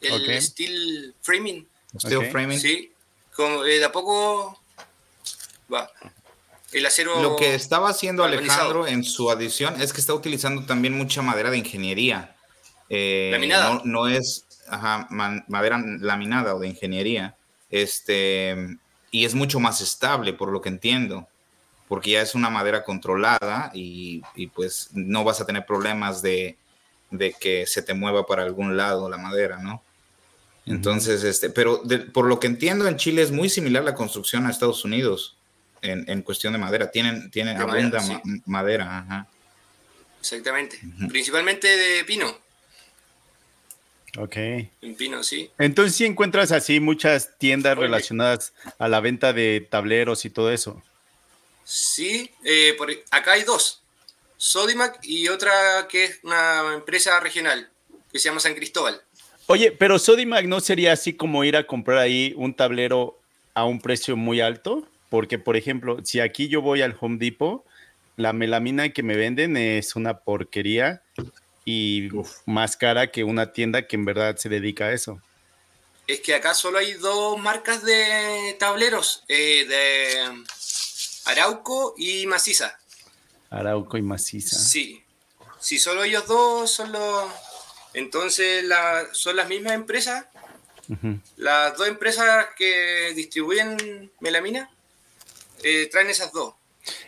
[0.00, 1.66] el steel framing.
[1.98, 2.58] Steel framing.
[2.58, 2.92] Sí,
[3.34, 4.58] como, eh, de a poco
[5.72, 5.90] va.
[6.72, 7.22] El acero.
[7.22, 11.50] Lo que estaba haciendo Alejandro en su adición es que está utilizando también mucha madera
[11.50, 12.34] de ingeniería.
[12.88, 13.80] Eh, Laminada.
[13.84, 15.06] no es, ajá,
[15.48, 17.36] madera laminada o de ingeniería,
[17.70, 18.78] este,
[19.10, 21.28] y es mucho más estable, por lo que entiendo,
[21.88, 24.22] porque ya es una madera controlada y,
[24.54, 26.56] pues no vas a tener problemas de,
[27.40, 29.82] que se te mueva para algún lado la madera, ¿no?
[30.66, 34.50] Entonces, este, pero por lo que entiendo, en Chile es muy similar la construcción a
[34.50, 35.36] Estados Unidos
[35.82, 36.90] en, cuestión de madera.
[36.90, 38.02] Tienen, tienen abunda
[38.46, 39.28] madera, ajá.
[40.20, 40.80] Exactamente.
[41.08, 42.43] Principalmente de pino.
[44.18, 44.36] Ok.
[44.36, 45.50] En Pino, sí.
[45.58, 50.82] Entonces sí encuentras así muchas tiendas relacionadas a la venta de tableros y todo eso.
[51.64, 53.82] Sí, eh, por, acá hay dos.
[54.36, 57.68] Sodimac y otra que es una empresa regional
[58.12, 59.00] que se llama San Cristóbal.
[59.46, 63.18] Oye, pero Sodimac no sería así como ir a comprar ahí un tablero
[63.54, 67.64] a un precio muy alto, porque por ejemplo, si aquí yo voy al Home Depot,
[68.16, 71.02] la melamina que me venden es una porquería
[71.64, 72.10] y
[72.46, 75.20] más cara que una tienda que en verdad se dedica a eso.
[76.06, 80.44] Es que acá solo hay dos marcas de tableros, eh, de
[81.24, 82.78] Arauco y Maciza.
[83.48, 84.58] Arauco y Maciza.
[84.58, 85.02] Sí,
[85.60, 87.30] si solo ellos dos son los...
[87.94, 90.26] Entonces la, son las mismas empresas,
[91.36, 94.68] las dos empresas que distribuyen melamina,
[95.62, 96.54] eh, traen esas dos.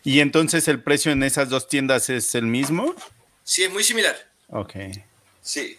[0.04, 2.94] ¿Y entonces el precio en esas dos tiendas es el mismo?
[3.42, 4.25] Sí, es muy similar.
[4.48, 4.74] Ok.
[5.40, 5.76] Sí.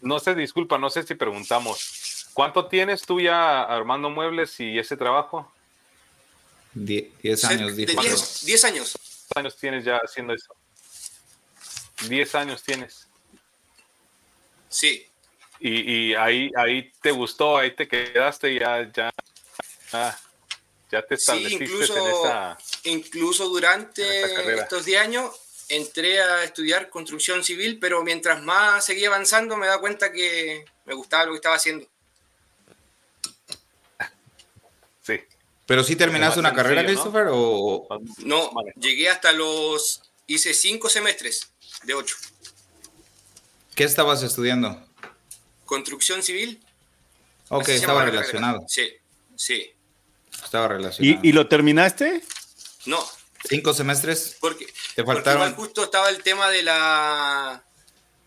[0.00, 2.28] No sé, disculpa, no sé si preguntamos.
[2.34, 5.50] ¿Cuánto tienes tú ya armando muebles y ese trabajo?
[6.74, 8.96] diez años, diez, diez, diez años.
[9.28, 10.54] ¿Cuántos años tienes ya haciendo eso?
[12.08, 13.06] Diez años tienes.
[14.68, 15.06] Sí.
[15.60, 19.14] Y, y, ahí, ahí te gustó, ahí te quedaste y ya, ya,
[20.90, 22.58] ya, te estableciste incluso, en esa.
[22.84, 25.30] Incluso durante estos 10 años
[25.68, 30.94] entré a estudiar construcción civil, pero mientras más seguía avanzando me da cuenta que me
[30.94, 31.86] gustaba lo que estaba haciendo.
[35.02, 35.20] Sí.
[35.66, 37.26] ¿Pero sí terminaste una carrera, Christopher?
[37.26, 37.32] ¿no?
[37.34, 38.00] O...
[38.18, 40.02] no, llegué hasta los...
[40.26, 42.16] Hice cinco semestres de ocho.
[43.74, 44.82] ¿Qué estabas estudiando?
[45.66, 46.64] Construcción civil.
[47.50, 48.64] Ok, estaba relacionado.
[48.66, 48.88] Sí,
[49.36, 49.70] sí.
[50.42, 51.20] Estaba relacionado.
[51.22, 52.22] ¿Y, ¿Y, lo terminaste?
[52.86, 53.04] No,
[53.48, 54.36] ¿Cinco semestres?
[54.40, 55.42] Porque, ¿Te faltaron?
[55.42, 57.62] Porque justo estaba el tema de la,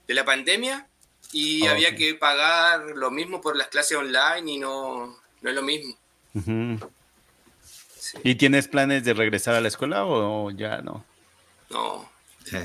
[0.07, 0.87] de la pandemia
[1.33, 5.55] y Ah, había que pagar lo mismo por las clases online y no, no es
[5.55, 5.97] lo mismo.
[7.99, 8.17] Sí.
[8.23, 11.03] ¿Y tienes planes de regresar a la escuela o ya no?
[11.69, 12.09] No,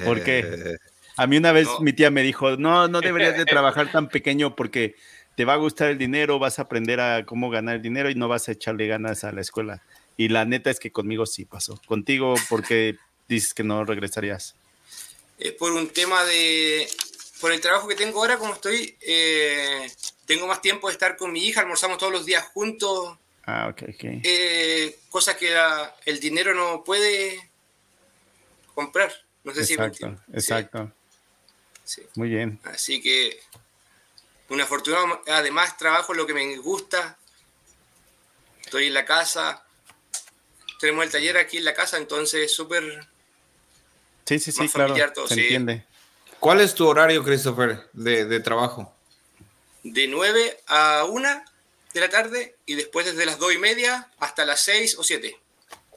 [0.05, 0.77] ¿Por qué?
[1.17, 1.81] A mí una vez No.
[1.81, 4.95] mi tía me dijo, no, no deberías de trabajar tan pequeño porque
[5.37, 8.15] te va a gustar el dinero, vas a aprender a cómo ganar el dinero y
[8.15, 9.83] no vas a echarle ganas a la escuela.
[10.17, 11.81] Y la neta es que conmigo sí pasó.
[11.87, 12.97] Contigo porque
[13.29, 14.55] dices que no regresarías.
[15.39, 16.89] es por un tema de...
[17.41, 19.91] Por el trabajo que tengo ahora, como estoy, eh,
[20.27, 23.83] tengo más tiempo de estar con mi hija, almorzamos todos los días juntos, Ah, ok,
[23.89, 24.05] ok.
[24.23, 27.51] eh, cosas que la- el dinero no puede
[28.75, 29.13] comprar.
[29.43, 30.93] No sé si me Exacto, exacto.
[31.83, 32.09] Sí, sí.
[32.15, 32.61] Muy bien.
[32.63, 33.41] Así que
[34.49, 37.19] un afortunado, además trabajo lo que me gusta.
[38.65, 39.65] Estoy en la casa.
[40.83, 42.83] Tenemos el taller aquí en la casa, entonces súper...
[44.27, 44.89] Sí, sí, sí, claro.
[44.89, 45.41] familiar todo, se sí.
[45.43, 45.85] entiende.
[46.41, 48.93] ¿Cuál es tu horario, Christopher, de, de trabajo?
[49.85, 51.45] De 9 a 1
[51.95, 55.37] de la tarde y después desde las 2 y media hasta las 6 o 7.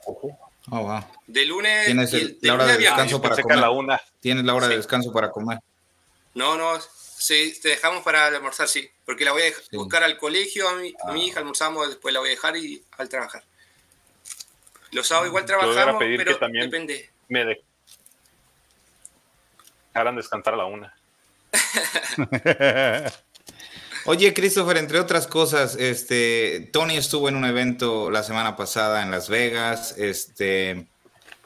[0.05, 0.37] Oh,
[0.69, 1.03] wow.
[1.25, 3.57] De lunes, Tienes el- de la hora de descanso para comer.
[3.57, 3.99] la una.
[4.19, 5.57] Tienes la hora de descanso para comer.
[6.35, 6.79] No, no,
[7.17, 8.87] sí, te dejamos para almorzar, sí.
[9.03, 9.77] Porque la voy a Sí.
[9.77, 11.25] buscar al colegio, a mi, a mi Ah.
[11.25, 13.43] hija, almorzamos, después la voy a dejar y al trabajar.
[14.95, 17.09] Los sábados igual trabajamos, pedir que pero también- depende.
[17.27, 17.63] Me de-
[19.93, 20.95] dejaran descansar a la una.
[24.07, 29.09] Oye, Christopher, entre otras cosas, este, Tony estuvo en un evento la semana pasada en
[29.09, 29.95] Las Vegas.
[29.97, 30.85] Este,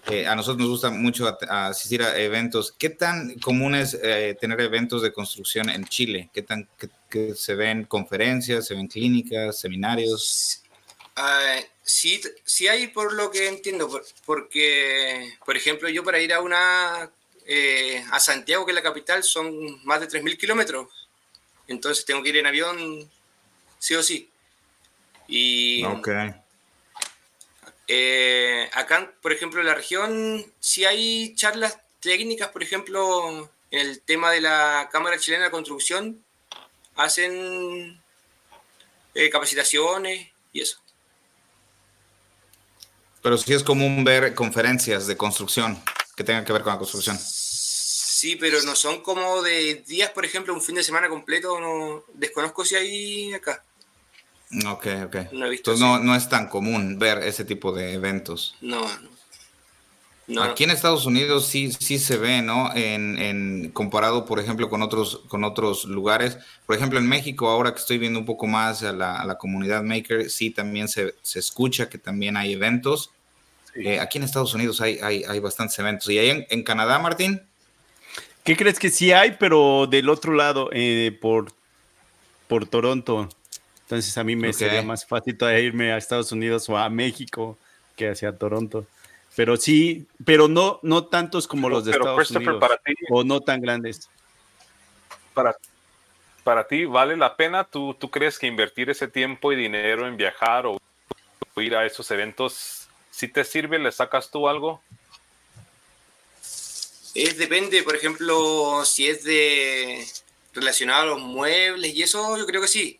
[0.09, 2.73] eh, a nosotros nos gusta mucho asistir a eventos.
[2.77, 6.29] ¿Qué tan común es eh, tener eventos de construcción en Chile?
[6.33, 10.61] ¿Qué tan que, que se ven conferencias, se ven clínicas, seminarios?
[11.21, 16.31] Ah, sí, sí hay por lo que entiendo, por- porque, por ejemplo, yo para ir
[16.33, 17.11] a una
[17.45, 20.87] eh, a Santiago, que es la capital, son más de 3.000 kilómetros.
[21.67, 23.11] Entonces tengo que ir en avión
[23.79, 24.29] sí o sí.
[25.27, 26.07] Y Ok.
[27.87, 34.01] eh, acá, por ejemplo, en la región, sí hay charlas técnicas, por ejemplo, en el
[34.01, 36.23] tema de la Cámara Chilena de Construcción,
[36.95, 38.01] hacen
[39.15, 40.79] eh, capacitaciones y eso.
[43.21, 45.81] Pero sí es común ver conferencias de construcción
[46.15, 47.17] que tengan que ver con la construcción.
[47.19, 51.59] Sí, pero no son como de días, por ejemplo, un fin de semana completo.
[51.59, 53.63] No, desconozco si hay acá.
[54.67, 55.15] Ok, ok.
[55.31, 58.55] No he visto Entonces no, no es tan común ver ese tipo de eventos.
[58.61, 59.18] No, no.
[60.29, 62.71] No, Aquí en Estados Unidos sí, sí se ve, ¿no?
[62.75, 66.37] En, en- comparado, por ejemplo, con otros, con otros lugares.
[66.67, 69.39] Por ejemplo, en México, ahora que estoy viendo un poco más a la, a la
[69.39, 73.09] comunidad maker, sí también se, se escucha que también hay eventos.
[73.73, 73.87] Sí.
[73.87, 76.07] Eh, aquí en Estados Unidos hay, hay, hay bastantes eventos.
[76.09, 77.41] ¿Y ahí en, en Canadá, Martín?
[78.43, 81.51] ¿Qué crees que sí hay, pero del otro lado, eh, por,
[82.47, 83.29] por Toronto?
[83.81, 87.57] Entonces a mí me sería más fácil todavía irme a Estados Unidos o a México
[87.95, 88.85] que hacia Toronto.
[89.39, 92.59] Pero sí, pero no, no tantos como los de Pero, Estados Christopher, Unidos.
[92.59, 94.09] para ti, O no tan grandes.
[95.33, 95.55] para,
[96.43, 97.63] para ti, ¿vale la pena?
[97.63, 100.77] ¿Tú, ¿Tú crees que invertir ese tiempo y dinero en viajar o
[101.55, 104.81] ir a esos eventos si te sirve, le sacas tú algo.
[107.15, 110.05] Es depende, por ejemplo, si es de
[110.53, 112.99] relacionado a los muebles y eso, yo creo que sí.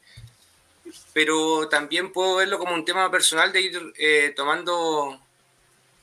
[1.12, 5.20] Pero también puedo verlo como un tema personal de ir eh, tomando,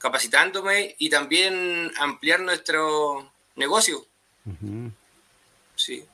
[0.07, 4.07] capacitándome y también ampliar nuestro negocio.
[5.75, 6.05] Sí.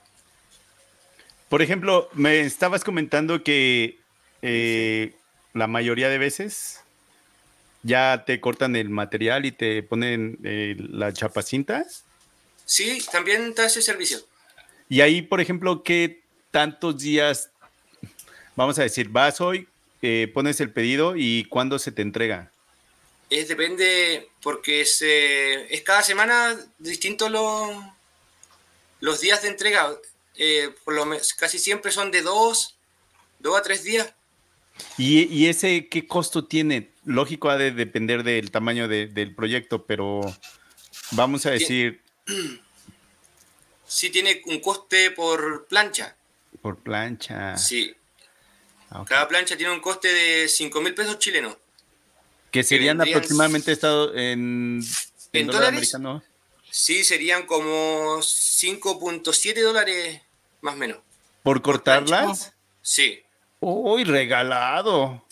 [1.47, 3.99] Por ejemplo, me estabas comentando que
[4.41, 5.13] eh,
[5.53, 6.79] la mayoría de veces
[7.83, 11.85] ya te cortan el material y te ponen eh, la chapacinta.
[12.65, 14.21] Sí, también está ese servicio.
[14.89, 17.51] Y ahí, por ejemplo, ¿qué tantos días,
[18.55, 19.67] vamos a decir, vas hoy,
[20.01, 22.52] eh, pones el pedido y cuándo se te entrega?
[23.33, 27.75] Es depende, porque es, es cada semana distinto los,
[28.99, 29.91] los días de entrega.
[30.35, 31.07] Eh, por lo,
[31.39, 32.77] casi siempre son de dos,
[33.39, 34.13] dos a tres días.
[34.99, 36.91] ¿Y, ¿Y, ese qué costo tiene?
[37.05, 40.21] Lógico, ha de depender del tamaño de, del proyecto, pero
[41.11, 42.01] vamos a decir.
[43.85, 46.15] Sí, tiene un coste por plancha.
[46.63, 47.55] Por plancha.
[47.57, 47.95] Sí.
[48.89, 49.13] Ah, okay.
[49.13, 51.55] Cada plancha tiene un coste de 5 mil pesos chilenos.
[52.53, 55.95] Que serían que aproximadamente estado en, en, ¿En dólar dólares?
[55.95, 56.23] americano.
[56.69, 60.21] Sí, serían como 5.7 dólares
[60.61, 60.99] más o menos.
[61.41, 62.53] ¿Por cortarlas?
[62.83, 63.23] Sí.
[63.59, 65.25] Uy, regalado.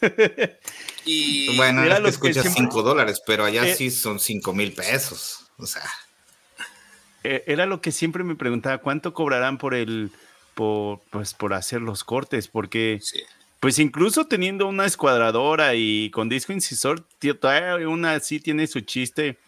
[1.04, 4.72] y bueno, Mira lo que escuchas 5 dólares, pero allá eh, sí son 5 mil
[4.72, 5.48] pesos.
[5.58, 5.82] O sea.
[7.24, 10.12] Eh, era lo que siempre me preguntaba, ¿cuánto cobrarán por el,
[10.54, 12.46] por, pues, por hacer los cortes?
[12.46, 13.24] Porque, sí.
[13.60, 18.80] Pues incluso teniendo una escuadradora y con disco incisor, tío, todavía una sí tiene su
[18.80, 19.38] chiste.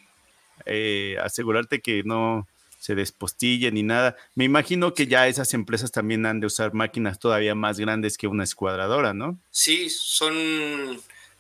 [0.66, 2.47] Eh, asegurarte que no
[2.79, 4.16] se despostille ni nada.
[4.35, 8.27] Me imagino que ya esas empresas también han de usar máquinas todavía más grandes que
[8.27, 9.38] una escuadradora, ¿no?
[9.51, 10.35] Sí, son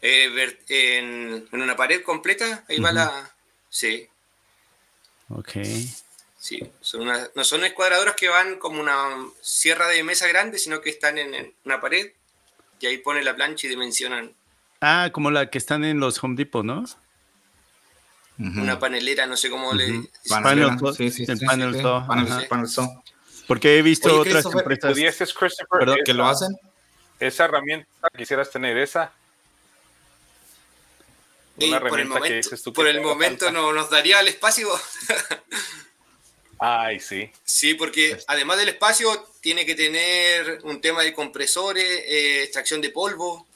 [0.02, 2.84] eh, en, en, una pared completa, ahí uh -huh.
[2.84, 3.34] va la...
[3.70, 4.08] Sí.
[5.28, 5.52] Ok.
[6.38, 8.96] Sí, son una, no son escuadradoras que van como una
[9.40, 12.12] sierra de mesa grande, sino que están en, en una pared
[12.80, 14.32] y ahí pone la plancha y dimensionan.
[14.80, 16.80] Ah, como la que están en los Home Depot, ¿no?
[16.80, 18.62] Uh -huh.
[18.62, 19.76] Una panelera, no sé cómo uh -huh.
[19.76, 20.08] le.
[20.28, 22.06] Panel, sí, sí, el sí, panel, sí, todo.
[22.06, 23.02] panel, panel todo.
[23.48, 26.56] Porque he visto Oye, otras empresas ¿Pudieses, Christopher, ¿Perdón, esa, que lo hacen.
[27.18, 29.12] Esa herramienta, quisieras tener esa.
[31.56, 34.68] Una por el momento, dices tú por el momento no nos daría el espacio.
[36.58, 37.30] Ay, sí.
[37.44, 42.90] Sí, porque además del espacio, tiene que tener un tema de compresores, eh, extracción de
[42.90, 43.46] polvo.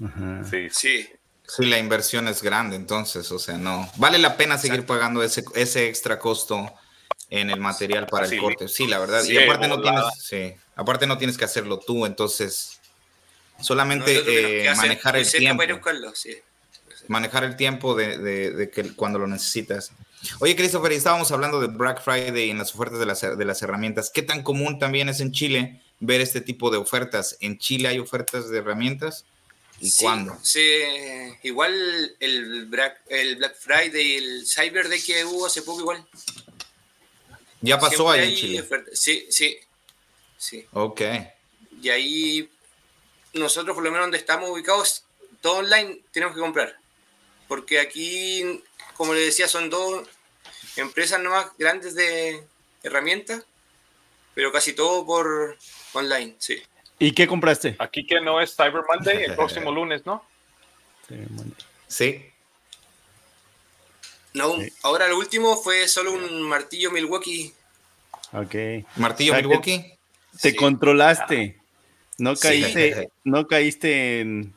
[0.00, 0.50] Uh -huh.
[0.50, 0.68] Sí.
[0.70, 1.08] Sí.
[1.46, 3.90] Sí, la inversión es grande, entonces, o sea, no.
[3.96, 4.94] Vale la pena seguir Exacto.
[4.94, 6.72] pagando ese, ese extra costo
[7.28, 8.68] en el material para sí, el corte.
[8.68, 9.22] Sí, la verdad.
[9.22, 12.80] Sí, y aparte no tienes, sí, aparte no tienes que hacerlo tú, entonces
[13.60, 15.62] solamente no, eh, manejar el tiempo.
[17.08, 19.92] Manejar el tiempo de, de, de, que cuando lo necesitas.
[20.40, 24.10] Oye, Christopher, estábamos hablando de Black Friday en las ofertas de las, de las herramientas.
[24.10, 27.36] ¿Qué tan común también es en Chile ver este tipo de ofertas?
[27.40, 29.24] ¿En Chile hay ofertas de herramientas?
[29.80, 30.38] ¿Y sí, cuándo?
[30.42, 30.60] Sí,
[31.42, 36.06] igual el Black, el Black Friday, el Cyber Day que hubo hace poco igual.
[37.60, 38.60] ¿Ya pasó ahí en Chile?
[38.60, 38.98] Ofertas.
[38.98, 39.56] Sí, sí,
[40.36, 40.66] sí.
[40.72, 41.00] Ok.
[41.80, 42.48] Y ahí
[43.34, 45.04] nosotros, por lo menos donde estamos ubicados,
[45.40, 46.76] todo online tenemos que comprar.
[47.48, 48.62] Porque aquí,
[48.96, 50.08] como les decía, son dos
[50.76, 52.42] empresas nomás grandes de
[52.82, 53.44] herramientas,
[54.34, 55.56] pero casi todo por
[55.92, 56.62] online, sí.
[56.98, 57.76] ¿Y qué compraste?
[57.78, 60.24] Aquí que no es Cyber Monday, el próximo lunes, ¿no?
[61.88, 62.24] Sí.
[64.34, 64.72] No, sí.
[64.82, 67.52] ahora lo último fue solo un martillo Milwaukee.
[68.32, 68.54] Ok.
[68.96, 69.98] ¿Martillo o sea, Milwaukee?
[70.40, 70.56] Te sí.
[70.56, 71.60] controlaste.
[72.18, 73.08] No caíste, sí.
[73.24, 74.54] no caíste en,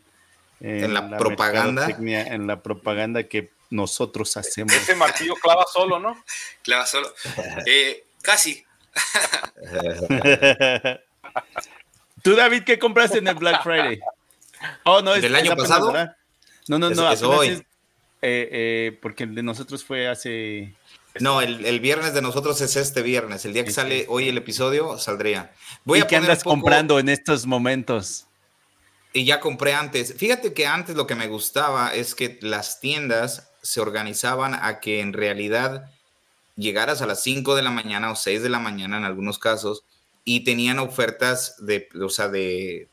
[0.60, 1.90] en, en la, la, propaganda.
[1.90, 4.74] En la propaganda que nosotros hacemos.
[4.74, 6.24] Ese martillo clava solo, ¿no?
[6.64, 7.14] clava solo.
[7.66, 8.64] Eh, casi.
[12.24, 14.00] ¿Tú, David, qué compraste en el Black Friday?
[14.84, 15.94] Oh, no, es ¿Del año pasado?
[16.68, 17.12] No, no, no.
[17.12, 17.48] Es, es hoy.
[17.50, 17.60] Es,
[18.22, 20.74] eh, eh, porque el de nosotros fue hace.
[21.20, 23.46] No, el, el, viernes de nosotros es este viernes.
[23.46, 23.82] El día que este.
[23.82, 25.54] sale hoy el episodio, saldría.
[25.84, 26.56] Voy ¿Y a qué andas poco...
[26.56, 28.26] comprando en estos momentos?
[29.14, 30.16] Y ya compré antes.
[30.18, 35.02] Fíjate que antes lo que me gustaba es que las tiendas se organizaban a que
[35.02, 35.92] en realidad
[36.56, 39.84] llegaras a las 5 de la mañana o 6 de la mañana en algunos casos
[40.24, 42.90] y tenían ofertas de, o sea, de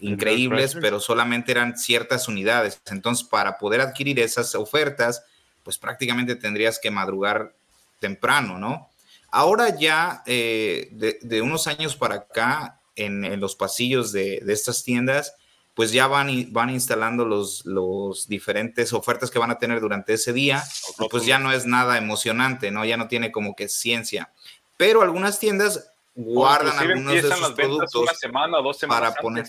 [0.00, 2.80] increíbles, pero solamente eran ciertas unidades.
[2.90, 5.24] Entonces, para poder adquirir esas ofertas,
[5.62, 7.54] pues prácticamente tendrías que madrugar
[8.00, 8.88] temprano, ¿no?
[9.30, 14.52] Ahora ya, eh, de, de, unos años para acá, en, en los pasillos de, de,
[14.52, 15.34] estas tiendas,
[15.74, 20.32] pues ya van, van instalando los, los diferentes ofertas que van a tener durante ese
[20.32, 20.62] día,
[21.10, 22.84] pues ya no es nada emocionante, ¿no?
[22.84, 24.32] Ya no tiene como que ciencia.
[24.76, 29.46] Pero algunas tiendas guardan algunos de sus productos una semana dos semanas para poner.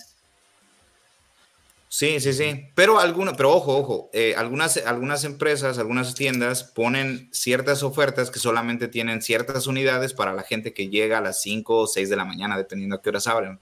[1.87, 2.67] Sí, sí, sí.
[2.75, 8.39] Pero alguna, pero ojo, ojo, eh, algunas, algunas empresas, algunas tiendas ponen ciertas ofertas que
[8.39, 12.15] solamente tienen ciertas unidades para la gente que llega a las 5 o 6 de
[12.17, 13.59] la mañana, dependiendo a qué horas abren.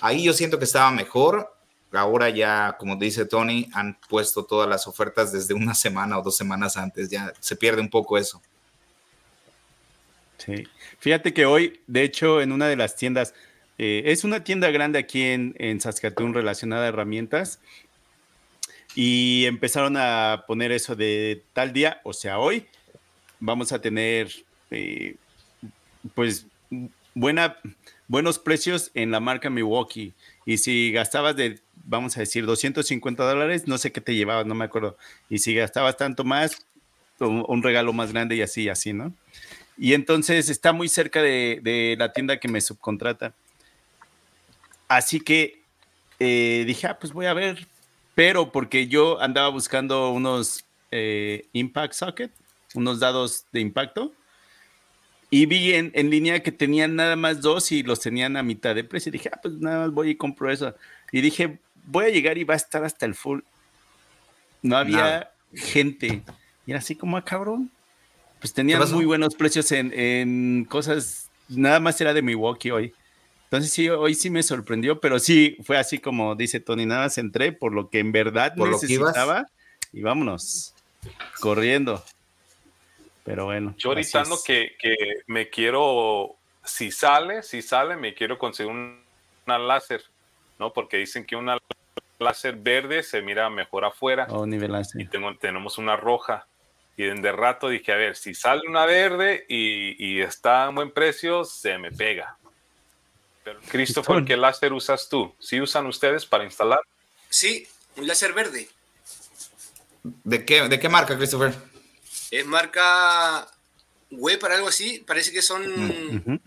[0.00, 1.52] Ahí yo siento que estaba mejor.
[1.92, 6.36] Ahora ya, como dice Tony, han puesto todas las ofertas desde una semana o dos
[6.36, 7.08] semanas antes.
[7.08, 8.42] Ya se pierde un poco eso.
[10.36, 10.66] Sí.
[10.98, 13.34] Fíjate que hoy, de hecho, en una de las tiendas,
[13.78, 17.60] eh, es una tienda grande aquí en, Saskatoon relacionada a herramientas.
[18.94, 22.66] Y empezaron a poner eso de tal día, o sea, hoy
[23.38, 24.28] vamos a tener,
[24.70, 25.16] eh,
[26.14, 26.46] pues,
[27.14, 27.58] buena,
[28.08, 30.14] buenos precios en la marca Milwaukee.
[30.46, 34.54] Y si gastabas de, vamos a decir, 250 dólares, no sé qué te llevabas, no
[34.54, 34.96] me acuerdo.
[35.28, 36.64] Y si gastabas tanto más,
[37.18, 39.12] un, regalo más grande y así, así, ¿no?
[39.76, 43.32] Y entonces está muy cerca de, de la tienda que me subcontrata.
[44.88, 45.62] Así que
[46.18, 47.66] eh, dije, ah, pues voy a ver,
[48.14, 52.32] pero porque yo andaba buscando unos eh, Impact Socket,
[52.74, 54.12] unos dados de impacto,
[55.30, 58.74] y vi en, en, línea que tenían nada más dos y los tenían a mitad
[58.74, 59.10] de precio.
[59.10, 60.74] Y dije, ah, pues nada más voy y compro eso.
[61.12, 61.58] Y dije,
[61.88, 63.40] voy a llegar y va a estar hasta el full.
[64.62, 66.22] No había gente.
[66.66, 67.70] Y era así como, ah, cabrón.
[68.40, 72.94] Pues tenían muy buenos precios en, en cosas, nada más era de Milwaukee hoy.
[73.44, 77.18] Entonces sí, hoy sí me sorprendió, pero sí fue así como dice Tony, nada más
[77.18, 79.46] entré por lo que en verdad por necesitaba
[79.92, 80.74] y vámonos,
[81.40, 82.04] corriendo.
[83.24, 83.74] Pero bueno.
[83.78, 84.94] Yo ahorita no que, que,
[85.26, 89.02] me quiero, si sale, si sale, me quiero conseguir un,
[89.46, 90.04] una láser,
[90.58, 90.72] ¿no?
[90.72, 91.58] Porque dicen que una
[92.18, 94.26] láser verde se mira mejor afuera.
[94.30, 95.00] Oh, nivel láser.
[95.00, 96.46] Y tengo, tenemos una roja.
[96.96, 100.90] Y de rato dije, a ver, si sale una verde y, y está a buen
[100.90, 102.36] precio, se me pega.
[103.44, 105.32] Pero Christopher, ¿qué láser usas tú?
[105.38, 106.80] ¿Sí usan ustedes para instalar?
[107.28, 107.66] Sí,
[107.96, 108.68] un láser verde.
[110.02, 111.54] ¿De qué, de qué marca, Christopher?
[112.30, 113.48] Es marca
[114.10, 115.04] web para algo así.
[115.06, 116.40] Parece que son, uh -huh.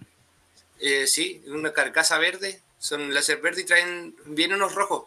[0.79, 2.61] eh, sí, una carcasa verde.
[2.77, 5.05] Son láser verde y traen bien unos rojos.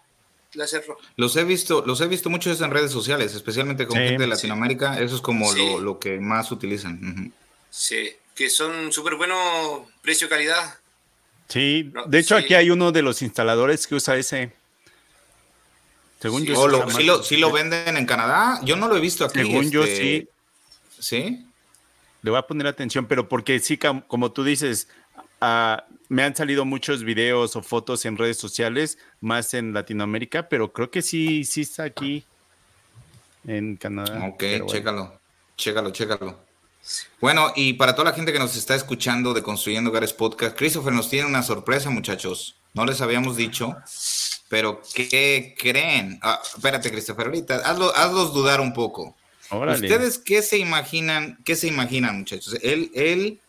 [0.54, 1.00] Láser rojo.
[1.16, 4.28] Los he visto, los he visto muchos en redes sociales, especialmente con sí, gente de
[4.28, 4.96] Latinoamérica.
[4.96, 5.04] Sí.
[5.04, 5.58] Eso es como sí.
[5.58, 6.94] lo, lo, que más utilizan.
[6.94, 7.32] Uh -huh.
[7.70, 9.38] Sí, que son súper buenos
[10.02, 10.78] precio-calidad.
[11.48, 12.44] Sí, no, de hecho sí.
[12.44, 14.52] aquí hay uno de los instaladores que usa ese.
[16.20, 16.68] Según sí, yo.
[16.68, 18.60] Lo, ¿sí, lo, ¿sí, lo, venden en Canadá?
[18.64, 19.40] Yo no lo he visto aquí.
[19.40, 19.70] Según este...
[19.70, 20.28] yo sí.
[20.98, 21.46] ¿Sí?
[22.22, 24.88] Le voy a poner atención, pero porque sí, como tú dices,
[25.44, 30.72] uh, me han salido muchos videos o fotos en redes sociales, más en Latinoamérica, pero
[30.72, 32.24] creo que sí, sí está aquí
[33.46, 34.26] en Canadá.
[34.28, 34.66] Ok, bueno.
[34.66, 35.20] chécalo,
[35.56, 36.44] chécalo, chécalo.
[37.20, 40.92] Bueno, y para toda la gente que nos está escuchando de Construyendo Hogares Podcast, Christopher
[40.92, 42.56] nos tiene una sorpresa, muchachos.
[42.74, 43.74] No les habíamos dicho,
[44.48, 46.18] pero ¿qué creen?
[46.22, 49.16] Ah, espérate, Christopher, ahorita hazlo, hazlos dudar un poco.
[49.50, 49.86] Órale.
[49.86, 51.38] ¿Ustedes qué se imaginan?
[51.44, 52.58] ¿Qué se imaginan, muchachos?
[52.62, 53.40] Él, él,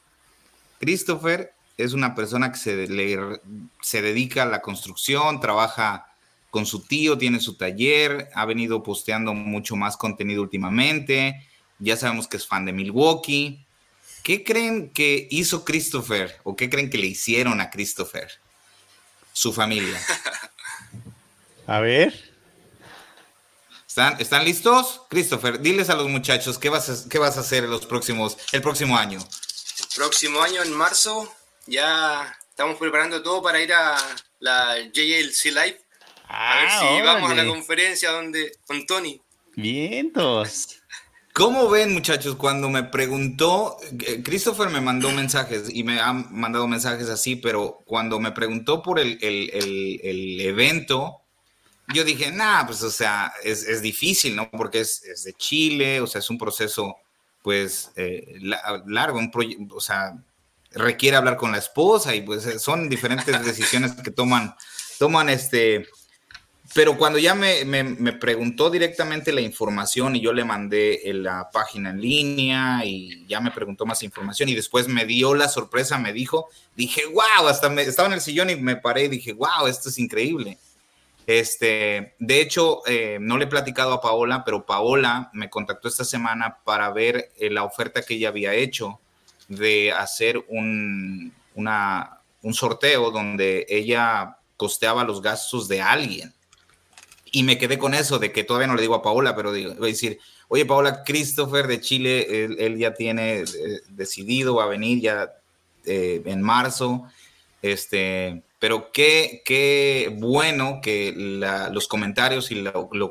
[0.79, 3.41] Christopher, es una persona que se, le,
[3.81, 6.07] se dedica a la construcción, trabaja
[6.49, 11.45] con su tío, tiene su taller, ha venido posteando mucho más contenido últimamente
[11.79, 13.65] ya sabemos que es fan de Milwaukee.
[14.23, 18.31] ¿Qué creen que hizo Christopher o qué creen que le hicieron a Christopher?
[19.33, 19.99] Su familia.
[21.67, 22.33] A ver.
[23.87, 25.01] ¿Están, ¿Están listos?
[25.09, 28.37] Christopher, diles a los muchachos qué vas a, qué vas a hacer en los próximos,
[28.51, 29.25] el próximo año.
[29.95, 31.33] Próximo año, en marzo,
[31.67, 33.97] ya estamos preparando todo para ir a
[34.39, 35.81] la JLC Live.
[36.27, 37.03] Ah, a ver si órale.
[37.03, 39.21] vamos a la conferencia donde, con Tony.
[39.55, 40.79] Vientos.
[41.33, 42.35] ¿Cómo ven, muchachos?
[42.37, 47.81] Cuando me preguntó, eh, Christopher me mandó mensajes y me han mandado mensajes así, pero
[47.85, 51.23] cuando me preguntó por el, el, el, el evento,
[51.93, 54.49] yo dije, nah, pues, o sea, es, es difícil, ¿no?
[54.49, 56.95] Porque es, es, de Chile, o sea, es un proceso,
[57.43, 58.39] pues, eh,
[58.85, 59.29] largo, un
[59.71, 60.13] o sea,
[60.75, 64.55] requiere hablar con la esposa y pues son diferentes decisiones que toman,
[64.99, 65.87] toman este
[66.73, 71.91] pero cuando ya me, me, preguntó directamente la información y yo le mandé la página
[71.91, 76.11] en línea y ya me preguntó más información y después me dio la sorpresa, me
[76.11, 79.67] dijo, dije, wow, hasta me, estaba en el sillón y me paré y dije, wow,
[79.67, 80.57] esto es increíble.
[81.27, 86.03] Este, de hecho, eh, no le he platicado a Paola, pero Paola me contactó esta
[86.03, 88.99] semana para ver eh, la oferta que ella había hecho
[89.47, 96.33] de hacer un, una, un sorteo donde ella costeaba los gastos de alguien
[97.31, 99.65] Y me quedé con eso de que todavía no le digo a Paola, pero voy
[99.65, 103.45] a decir, oye Paola, Christopher de Chile, él, ya tiene eh,
[103.89, 105.31] decidido, a venir ya
[105.85, 107.03] eh, en marzo.
[107.61, 112.63] Este, pero qué, qué bueno que los comentarios y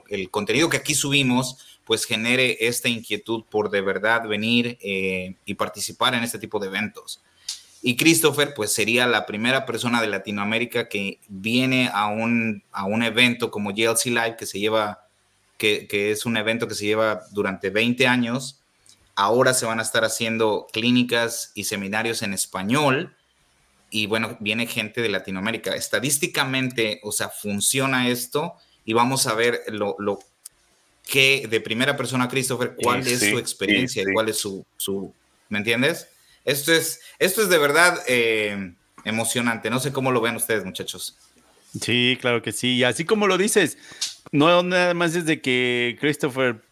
[0.08, 5.54] el contenido que aquí subimos pues genere esta inquietud por de verdad venir eh, y
[5.54, 7.22] participar en este tipo de eventos.
[7.86, 13.02] Y Christopher, pues sería la primera persona de Latinoamérica que viene a un, a un
[13.02, 15.06] evento como GLC Live, que se lleva,
[15.58, 18.62] que, que es un evento que se lleva durante 20 años.
[19.14, 23.14] Ahora se van a estar haciendo clínicas y seminarios en español.
[23.90, 25.74] Y bueno, viene gente de Latinoamérica.
[25.76, 28.54] Estadísticamente, o sea, funciona esto
[28.86, 30.20] y vamos a ver lo, lo
[31.06, 35.14] que de primera persona, Christopher, cuál es su experiencia y cuál es su, su,
[35.48, 36.08] ¿me entiendes?
[36.44, 38.74] Esto es, esto es de verdad eh,
[39.04, 39.70] emocionante.
[39.70, 41.16] No sé cómo lo ven ustedes, muchachos.
[41.80, 42.76] Sí, claro que sí.
[42.76, 43.78] Y así como lo dices,
[44.32, 46.62] no nada más desde que Christopher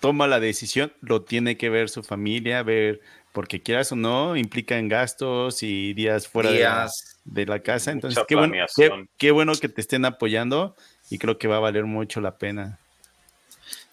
[0.00, 3.00] toma la decisión, lo tiene que ver su familia, ver,
[3.32, 6.50] porque quieras o no, implica en gastos y días fuera
[7.24, 7.92] De, la, casa.
[7.92, 8.54] Entonces, qué bueno,
[9.16, 10.74] qué bueno que te estén apoyando
[11.08, 12.80] y creo que va a valer mucho la pena.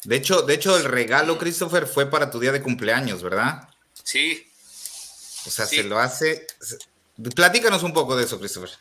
[0.04, 3.70] De hecho, de hecho, el regalo, Christopher, fue para tu día de cumpleaños, ¿verdad?
[4.04, 4.50] Sí.
[5.46, 6.48] O sea, se lo hace.
[7.36, 8.72] Platícanos un poco de eso, Christopher.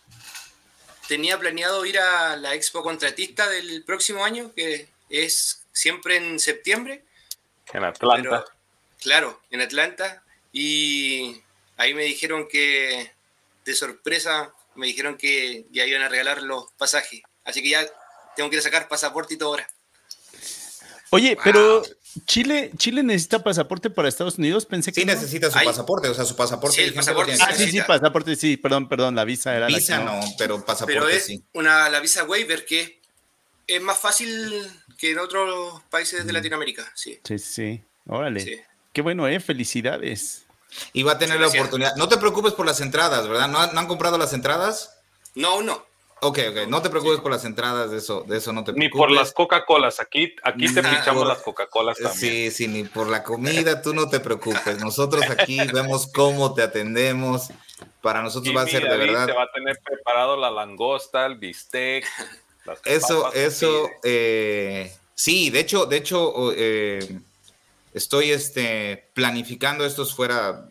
[1.09, 7.05] Tenía planeado ir a la expo contratista del próximo año, que es siempre en septiembre.
[7.73, 8.45] En Atlanta.
[9.01, 10.23] claro, en Atlanta.
[10.53, 11.43] Y
[11.77, 13.13] ahí me dijeron que,
[13.65, 17.23] de sorpresa, me dijeron que ya iban a regalar los pasajes.
[17.45, 17.87] Así que ya
[18.37, 19.69] tengo que ir a sacar pasaporte y todo ahora.
[21.11, 21.83] Oye, pero
[22.27, 26.25] Chile, Chile necesita pasaporte para Estados Unidos, pensé que sí necesita su pasaporte, o sea,
[26.25, 26.77] su pasaporte.
[26.77, 30.21] Sí, el pasaporte ah, sí, sí, pasaporte, sí, perdón, perdón, la visa era visa no,
[30.39, 31.43] pero pasaporte pero es sí.
[31.53, 33.01] Una, la visa waiver que
[33.67, 34.53] es más fácil
[34.97, 36.33] que en otros países de.
[36.33, 37.21] Latinoamérica, sí.
[37.25, 38.67] Sí, sí, órale.
[38.93, 40.45] Qué bueno, eh, felicidades.
[40.93, 41.95] Y va a tener la oportunidad.
[41.97, 43.49] No te preocupes por las entradas, ¿verdad?
[43.49, 44.99] ¿No, ¿No han comprado las entradas?
[45.35, 45.87] No, no.
[46.21, 48.93] Ok, ok, no te preocupes por las entradas, de eso, de eso no te preocupes.
[48.93, 52.19] Ni por las Coca-Colas, aquí, aquí te pinchamos las Coca-Colas también.
[52.19, 54.79] Sí, sí, ni por la comida, tú no te preocupes.
[54.81, 57.49] Nosotros aquí vemos cómo te atendemos.
[58.01, 59.27] Para nosotros va a ser de verdad.
[59.27, 62.05] Te va a tener preparado la langosta, el bistec.
[62.85, 67.21] eso, eso, eh, sí, de hecho, de hecho, eh,
[67.95, 70.69] estoy este, planificando esto fuera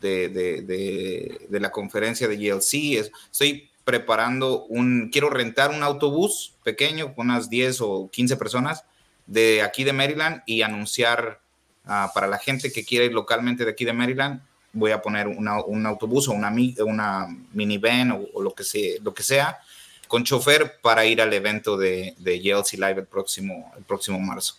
[0.00, 3.10] de, de, de, de la conferencia de GLC.
[3.30, 8.84] Estoy preparando un, quiero rentar un autobús pequeño con unas 10 o 15 personas
[9.26, 11.40] de aquí de Maryland y anunciar
[11.86, 15.26] ah, para la gente que quiere ir localmente de aquí de Maryland, voy a poner
[15.26, 16.52] un autobús o una,
[16.84, 19.58] una minivan o, lo, que sea, lo que sea
[20.06, 24.56] con chofer para ir al evento de, de Yeltsin Live el próximo, el próximo marzo.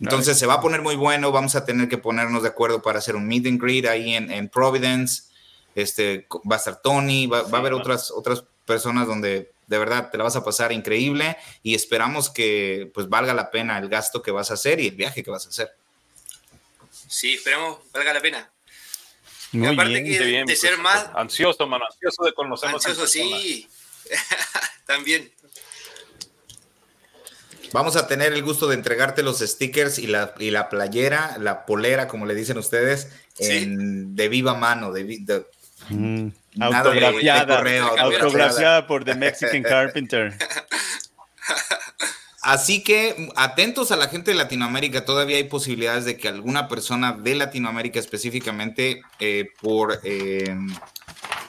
[0.00, 2.98] Entonces se va a poner muy bueno, vamos a tener que ponernos de acuerdo para
[2.98, 5.24] hacer un meet and greet ahí en, en Providence.
[5.74, 10.10] Este, va a estar Tony, va, va a haber otras, otras personas donde de verdad
[10.10, 14.22] te la vas a pasar increíble y esperamos que pues valga la pena el gasto
[14.22, 15.70] que vas a hacer y el viaje que vas a hacer.
[17.08, 18.50] Sí, esperamos valga la pena.
[19.52, 22.84] Muy aparte bien, de ser pues, más ansioso, mano, ansioso de conocernos.
[22.84, 23.68] Ansioso, sí.
[24.86, 25.32] También.
[27.72, 31.66] Vamos a tener el gusto de entregarte los stickers y la, y la playera, la
[31.66, 33.08] polera, como le dicen ustedes,
[33.38, 35.46] de viva mano, de, de
[35.88, 36.28] Mm,
[36.60, 37.62] autografiada,
[37.98, 40.34] autografiada por The Mexican Carpenter.
[42.46, 47.10] Así que atentos a la gente de Latinoamérica, todavía hay posibilidades de que alguna persona
[47.12, 50.72] de Latinoamérica específicamente eh, por, em,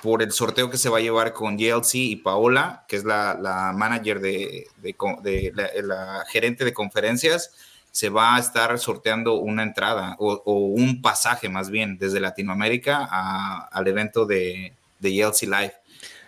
[0.01, 3.74] por el sorteo que se va a llevar con JLC y Paola, que es la,
[3.76, 4.66] manager de,
[5.84, 7.51] la gerente de conferencias,
[7.91, 13.05] se va a estar sorteando una entrada o, un pasaje más bien desde Latinoamérica
[13.72, 15.74] al evento de, de Yeltsin Live.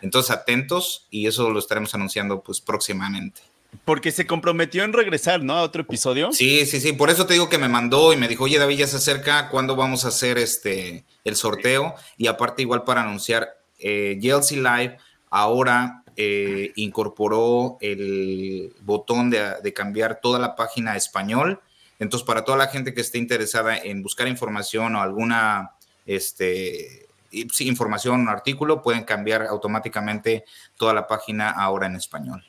[0.01, 3.41] Entonces atentos y eso lo estaremos anunciando pues próximamente.
[3.85, 5.53] Porque se comprometió en regresar, ¿no?
[5.53, 6.31] A otro episodio.
[6.31, 6.93] Sí, sí, sí.
[6.93, 9.49] Por eso te digo que me mandó y me dijo, oye, David, ya se acerca,
[9.49, 11.93] ¿cuándo vamos a hacer este el sorteo?
[12.17, 14.97] Y aparte, igual para anunciar, eh, Live
[15.29, 21.61] ahora eh, incorporó el botón de, cambiar toda la página a español.
[21.99, 25.71] Entonces, para toda la gente que esté interesada en buscar información o alguna
[26.05, 30.45] este, información o artículo, pueden cambiar automáticamente
[30.77, 32.43] toda la página ahora en español.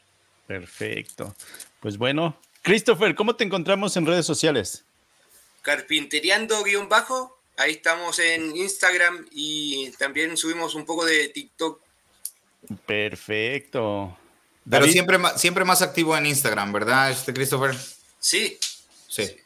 [0.47, 1.35] Perfecto.
[1.81, 4.85] Pues bueno, Christopher, ¿cómo te encontramos en redes sociales?
[5.63, 11.81] Carpinteriando-bajo, ahí estamos en Instagram y también subimos un poco de TikTok
[12.87, 14.17] Perfecto.
[14.69, 17.75] Pero siempre, siempre más activo en Instagram, ¿verdad, este Christopher?
[18.19, 18.59] Sí.
[19.09, 19.37] Sí.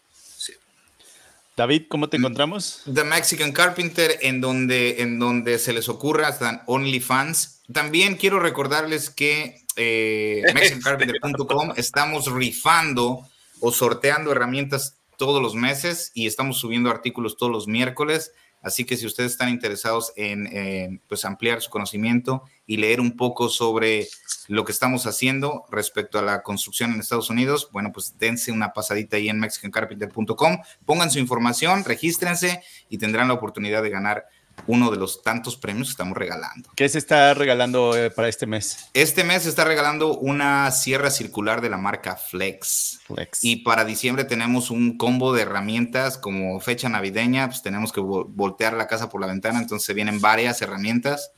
[1.56, 2.82] David, ¿cómo te encontramos?
[2.92, 7.62] The Mexican Carpenter, en donde, en donde se les ocurra, están OnlyFans.
[7.72, 13.28] También quiero recordarles que eh, MexicanCarpenter.com estamos rifando
[13.60, 18.32] o sorteando herramientas todos los meses y estamos subiendo artículos todos los miércoles.
[18.64, 23.48] Así que si ustedes están interesados en pues ampliar su conocimiento y leer un poco
[23.48, 24.08] sobre
[24.48, 28.72] lo que estamos haciendo respecto a la construcción en Estados Unidos, bueno, pues dense una
[28.72, 34.26] pasadita ahí en mexicancarpenter.com, pongan su información, regístrense y tendrán la oportunidad de ganar
[34.66, 36.70] uno de los tantos premios que estamos regalando.
[36.74, 38.88] ¿Qué se está regalando eh, para este mes?
[38.94, 43.00] Este mes se está regalando una sierra circular de la marca Flex.
[43.06, 43.44] Flex.
[43.44, 48.72] Y para diciembre tenemos un combo de herramientas como fecha navideña, pues tenemos que voltear
[48.74, 51.30] la casa por la ventana, entonces vienen varias herramientas.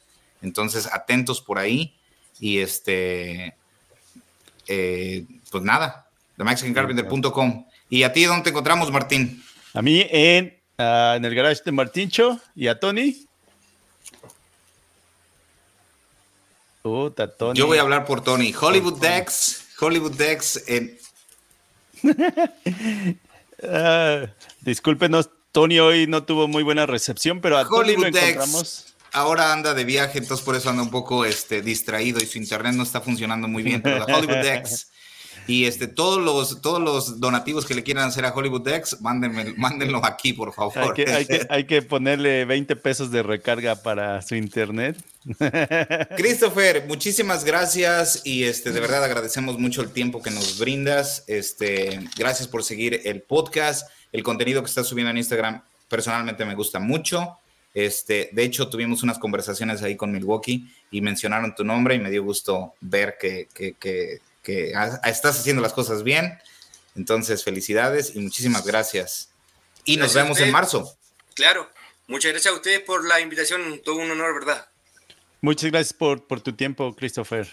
[0.42, 1.94] Entonces, atentos por ahí.
[2.38, 3.56] Y este,
[4.68, 7.66] eh, pues nada, TheMexicanCarpenter.com.
[7.88, 9.42] ¿Y a ti dónde te encontramos, Martín?
[9.74, 13.26] A mí en Ah, en el garage de Martincho y a Tony.
[16.82, 17.58] Puta, Tony.
[17.58, 18.52] Yo voy a hablar por Tony.
[18.52, 20.62] Hollywood Dex, Hollywood Dex.
[20.68, 20.98] En...
[23.62, 24.28] uh,
[24.60, 28.94] discúlpenos, Tony hoy no tuvo muy buena recepción, pero a Hollywood Tony lo encontramos.
[29.12, 32.74] Ahora anda de viaje, entonces por eso anda un poco este, distraído y su internet
[32.74, 33.80] no está funcionando muy bien.
[33.80, 34.88] Pero Hollywood Dex
[35.46, 39.54] y este, todos los, todos los donativos que le quieran hacer a Hollywood Dex, mándenme,
[39.56, 40.94] mándenlo aquí, por favor.
[41.48, 44.96] Hay que, ponerle 20 pesos de recarga para su internet.
[46.16, 51.24] Christopher, muchísimas gracias y este, de verdad agradecemos mucho el tiempo que nos brindas.
[51.26, 53.88] Este, gracias por seguir el podcast.
[54.12, 57.38] El contenido que estás subiendo en Instagram personalmente me gusta mucho.
[57.72, 62.10] Este, de hecho, tuvimos unas conversaciones ahí con Milwaukee y mencionaron tu nombre y me
[62.10, 64.72] dio gusto ver que, que, que que
[65.02, 66.38] estás haciendo las cosas bien.
[66.94, 69.30] Entonces, felicidades y muchísimas gracias.
[69.84, 70.96] Y nos vemos en marzo.
[71.34, 71.68] Claro.
[72.06, 73.82] Muchas gracias a ustedes por la invitación.
[73.84, 74.68] Todo un honor, ¿verdad?
[75.40, 77.52] Muchas gracias por, por tu tiempo, Christopher.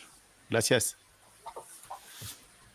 [0.51, 0.95] Gracias.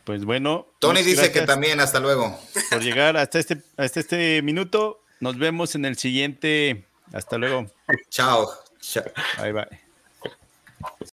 [0.02, 0.66] Pues bueno.
[0.80, 2.36] Tony dice que también, hasta luego.
[2.70, 5.00] Por llegar hasta este, hasta este minuto.
[5.20, 6.84] Nos vemos en el siguiente.
[7.12, 7.70] Hasta luego.
[8.10, 8.50] Chao.
[9.40, 10.98] Bye bye.